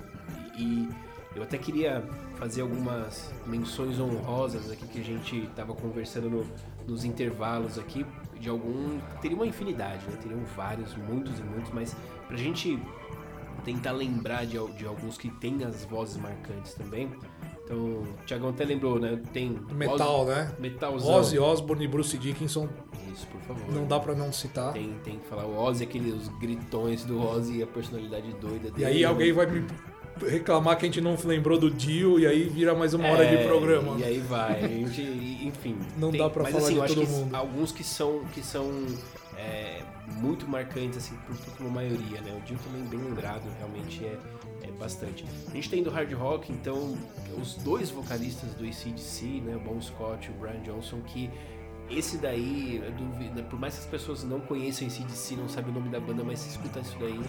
[0.58, 0.88] E
[1.34, 2.02] eu até queria
[2.36, 6.46] fazer algumas menções honrosas aqui que a gente tava conversando no-
[6.86, 8.04] nos intervalos aqui,
[8.38, 8.98] de algum.
[9.20, 10.16] Teria uma infinidade, né?
[10.22, 11.96] Teriam vários, muitos e muitos, mas
[12.28, 12.78] pra gente
[13.64, 17.08] tentar lembrar de, de alguns que têm as vozes marcantes também.
[17.64, 19.18] Então, o Thiagão até lembrou, né?
[19.32, 19.58] Tem.
[19.72, 20.52] Metal, Ozzy- né?
[20.58, 21.14] Metalzão.
[21.14, 22.68] Ozzy Osbourne e Bruce Dickinson,
[23.10, 23.72] Isso, por favor.
[23.74, 24.74] não dá pra não citar.
[24.74, 28.82] Tem, tem que falar o Ozzy, aqueles gritões do Ozzy e a personalidade doida dele.
[28.82, 29.64] E aí alguém vai me
[30.20, 33.36] reclamar que a gente não lembrou do Dio e aí vira mais uma hora É,
[33.36, 33.98] de programa.
[33.98, 35.02] E aí vai, a gente,
[35.42, 35.76] enfim.
[35.96, 37.34] Não dá pra mas, falar assim, de todo que mundo.
[37.34, 38.70] Alguns que são, que são
[39.36, 42.36] é, muito marcantes, assim, por, uma maioria, né?
[42.36, 44.18] O Dio também bem lembrado, realmente é,
[44.62, 45.24] é bastante.
[45.48, 46.96] A gente tem do hard rock, então,
[47.40, 49.56] os dois vocalistas do ACDC, né?
[49.56, 51.30] O Bon Scott e o Brian Johnson, que
[51.90, 55.90] esse daí, duvido, por mais que as pessoas não conheçam ACDC, não sabem o nome
[55.90, 57.20] da banda, mas se escuta isso daí,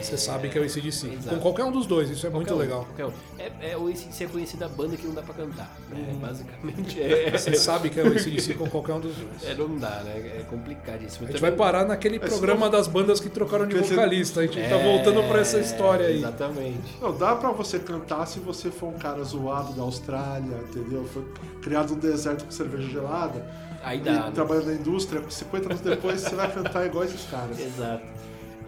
[0.00, 1.06] Você sabe que é o ACDC.
[1.08, 1.36] Exato.
[1.36, 3.12] Com qualquer um dos dois, isso é muito Qualquer um, legal.
[3.38, 3.40] um.
[3.40, 5.76] É, é o ACDC é conhecido a banda que não dá pra cantar.
[5.90, 6.16] né?
[6.20, 9.44] Basicamente é, Você sabe que é o ACDC com qualquer um dos dois.
[9.44, 10.38] é, não dá, né?
[10.40, 11.26] É complicadíssimo.
[11.26, 14.40] A gente vai parar naquele programa das bandas que trocaram de vocalista.
[14.40, 16.16] A gente tá voltando pra essa história aí.
[16.16, 16.98] É, Exatamente.
[17.00, 21.04] Não, dá pra você cantar se você for um cara zoado da Austrália, entendeu?
[21.12, 21.24] Foi
[21.62, 23.44] criado no deserto com cerveja gelada.
[23.82, 24.30] Aí e dá, né?
[24.34, 27.58] trabalhando na indústria, 50 anos depois você vai cantar igual esses caras.
[27.58, 28.02] Exato.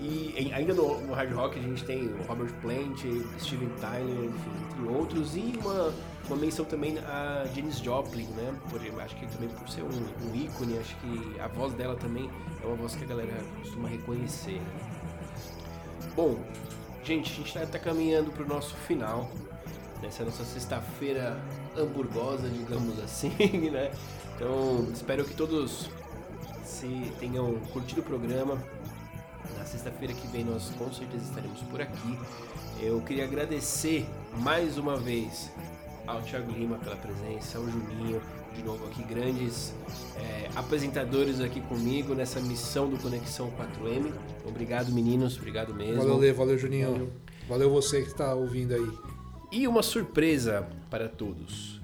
[0.01, 3.03] E ainda no, no hard rock a gente tem o Robert Plant,
[3.39, 5.37] Steven Tyler, enfim, entre outros.
[5.37, 5.93] E uma,
[6.27, 8.55] uma menção também a Janis Joplin, né?
[8.71, 12.31] Por, acho que também por ser um, um ícone, acho que a voz dela também
[12.63, 14.55] é uma voz que a galera costuma reconhecer.
[14.55, 14.91] né?
[16.17, 16.39] Bom,
[17.05, 19.31] gente, a gente tá, tá caminhando pro nosso final.
[20.01, 21.39] Nessa nossa sexta-feira
[21.77, 23.29] hamburgosa, digamos assim,
[23.71, 23.91] né?
[24.35, 25.91] Então, espero que todos
[26.65, 28.57] se tenham curtido o programa.
[29.59, 32.19] Na sexta-feira que vem nós com certeza estaremos por aqui.
[32.81, 34.07] Eu queria agradecer
[34.39, 35.51] mais uma vez
[36.07, 38.21] ao Thiago Lima pela presença, ao Juninho,
[38.55, 39.73] de novo aqui, grandes
[40.17, 44.13] é, apresentadores aqui comigo nessa missão do Conexão 4M.
[44.47, 45.97] Obrigado, meninos, obrigado mesmo.
[45.97, 47.13] Valeu, Lê, valeu, Juninho.
[47.49, 48.91] Valeu você que tá ouvindo aí.
[49.53, 51.80] E uma surpresa para todos.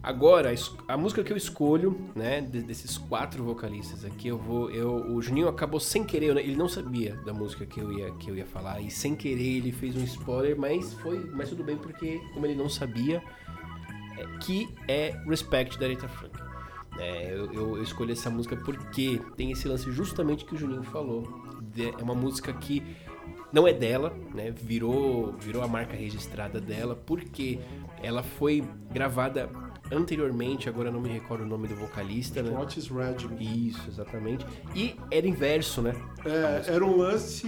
[0.00, 0.54] Agora,
[0.86, 5.20] a música que eu escolho, né, de- desses quatro vocalistas aqui, eu vou, eu, o
[5.20, 8.46] Juninho acabou sem querer, ele não sabia da música que eu ia que eu ia
[8.46, 12.46] falar e sem querer ele fez um spoiler, mas foi, mas tudo bem porque como
[12.46, 13.20] ele não sabia,
[14.16, 16.42] é, que é Respect da Aretha Franklin.
[16.98, 21.22] É, eu, eu- escolhi essa música porque tem esse lance justamente que o Juninho falou.
[21.76, 22.82] É uma música que
[23.52, 24.50] não é dela, né?
[24.50, 27.58] Virou, virou a marca registrada dela porque
[28.02, 29.48] ela foi gravada
[29.90, 32.56] anteriormente, agora eu não me recordo o nome do vocalista, né?
[32.58, 33.36] Otis Redding.
[33.68, 34.44] Isso, exatamente.
[34.74, 35.94] E era inverso, né?
[36.24, 37.46] É, era um lance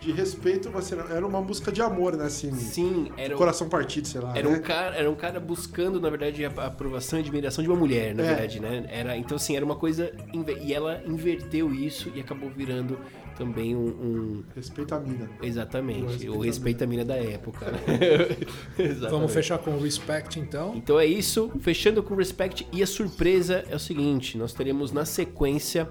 [0.00, 2.24] de respeito, mas era era uma música de amor, né?
[2.24, 4.36] Assim, Sim, era, coração partido, sei lá.
[4.36, 4.56] Era né?
[4.56, 7.78] um, cara, era um cara buscando, na verdade, a a aprovação e admiração de uma
[7.78, 8.26] mulher, na É.
[8.28, 8.86] verdade, né?
[8.90, 10.10] Era, então, assim, era uma coisa.
[10.62, 12.98] E ela inverteu isso e acabou virando
[13.36, 13.86] também um.
[13.88, 15.28] um- Respeita a mina.
[15.42, 17.70] exatamente, O o respeito respeito à mina da época.
[17.70, 17.78] né?
[18.78, 19.10] Exatamente.
[19.10, 20.74] Vamos fechar com o Respect, então.
[20.76, 22.66] Então é isso, fechando com Respect.
[22.72, 25.88] E a surpresa é o seguinte: nós teremos na sequência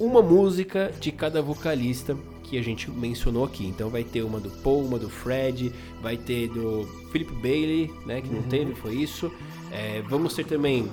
[0.00, 2.16] uma música de cada vocalista
[2.54, 3.66] que a gente mencionou aqui.
[3.66, 8.20] Então vai ter uma do Paul, uma do Fred, vai ter do Philip Bailey, né?
[8.20, 9.30] Que não teve, foi isso.
[9.72, 10.88] É, vamos ter também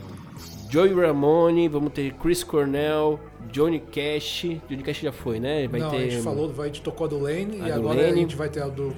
[0.69, 3.19] Joey Ramone, vamos ter Chris Cornell,
[3.51, 4.45] Johnny Cash.
[4.67, 5.67] Johnny Cash já foi, né?
[5.67, 5.97] Vai Não, ter.
[5.97, 8.11] a gente falou, vai, a gente tocou a do Lane A e do agora Lane.
[8.11, 8.93] a gente vai ter a do,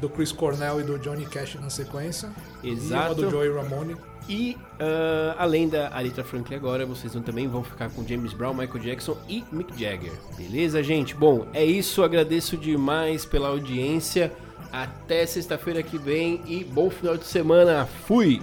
[0.00, 2.30] do Chris Cornell e do Johnny Cash na sequência.
[2.62, 3.06] E Exato.
[3.06, 3.96] uma do Joey Ramone.
[4.28, 8.78] E ah, além da Aretha Franklin agora, vocês também vão ficar com James Brown, Michael
[8.80, 10.12] Jackson e Mick Jagger.
[10.36, 11.14] Beleza, gente?
[11.14, 12.02] Bom, é isso.
[12.02, 14.32] Agradeço demais pela audiência.
[14.70, 17.86] Até sexta-feira que vem e bom final de semana.
[18.06, 18.42] Fui!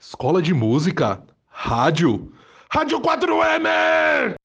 [0.00, 2.32] Escola de Música, Rádio,
[2.70, 4.38] Rádio 4M!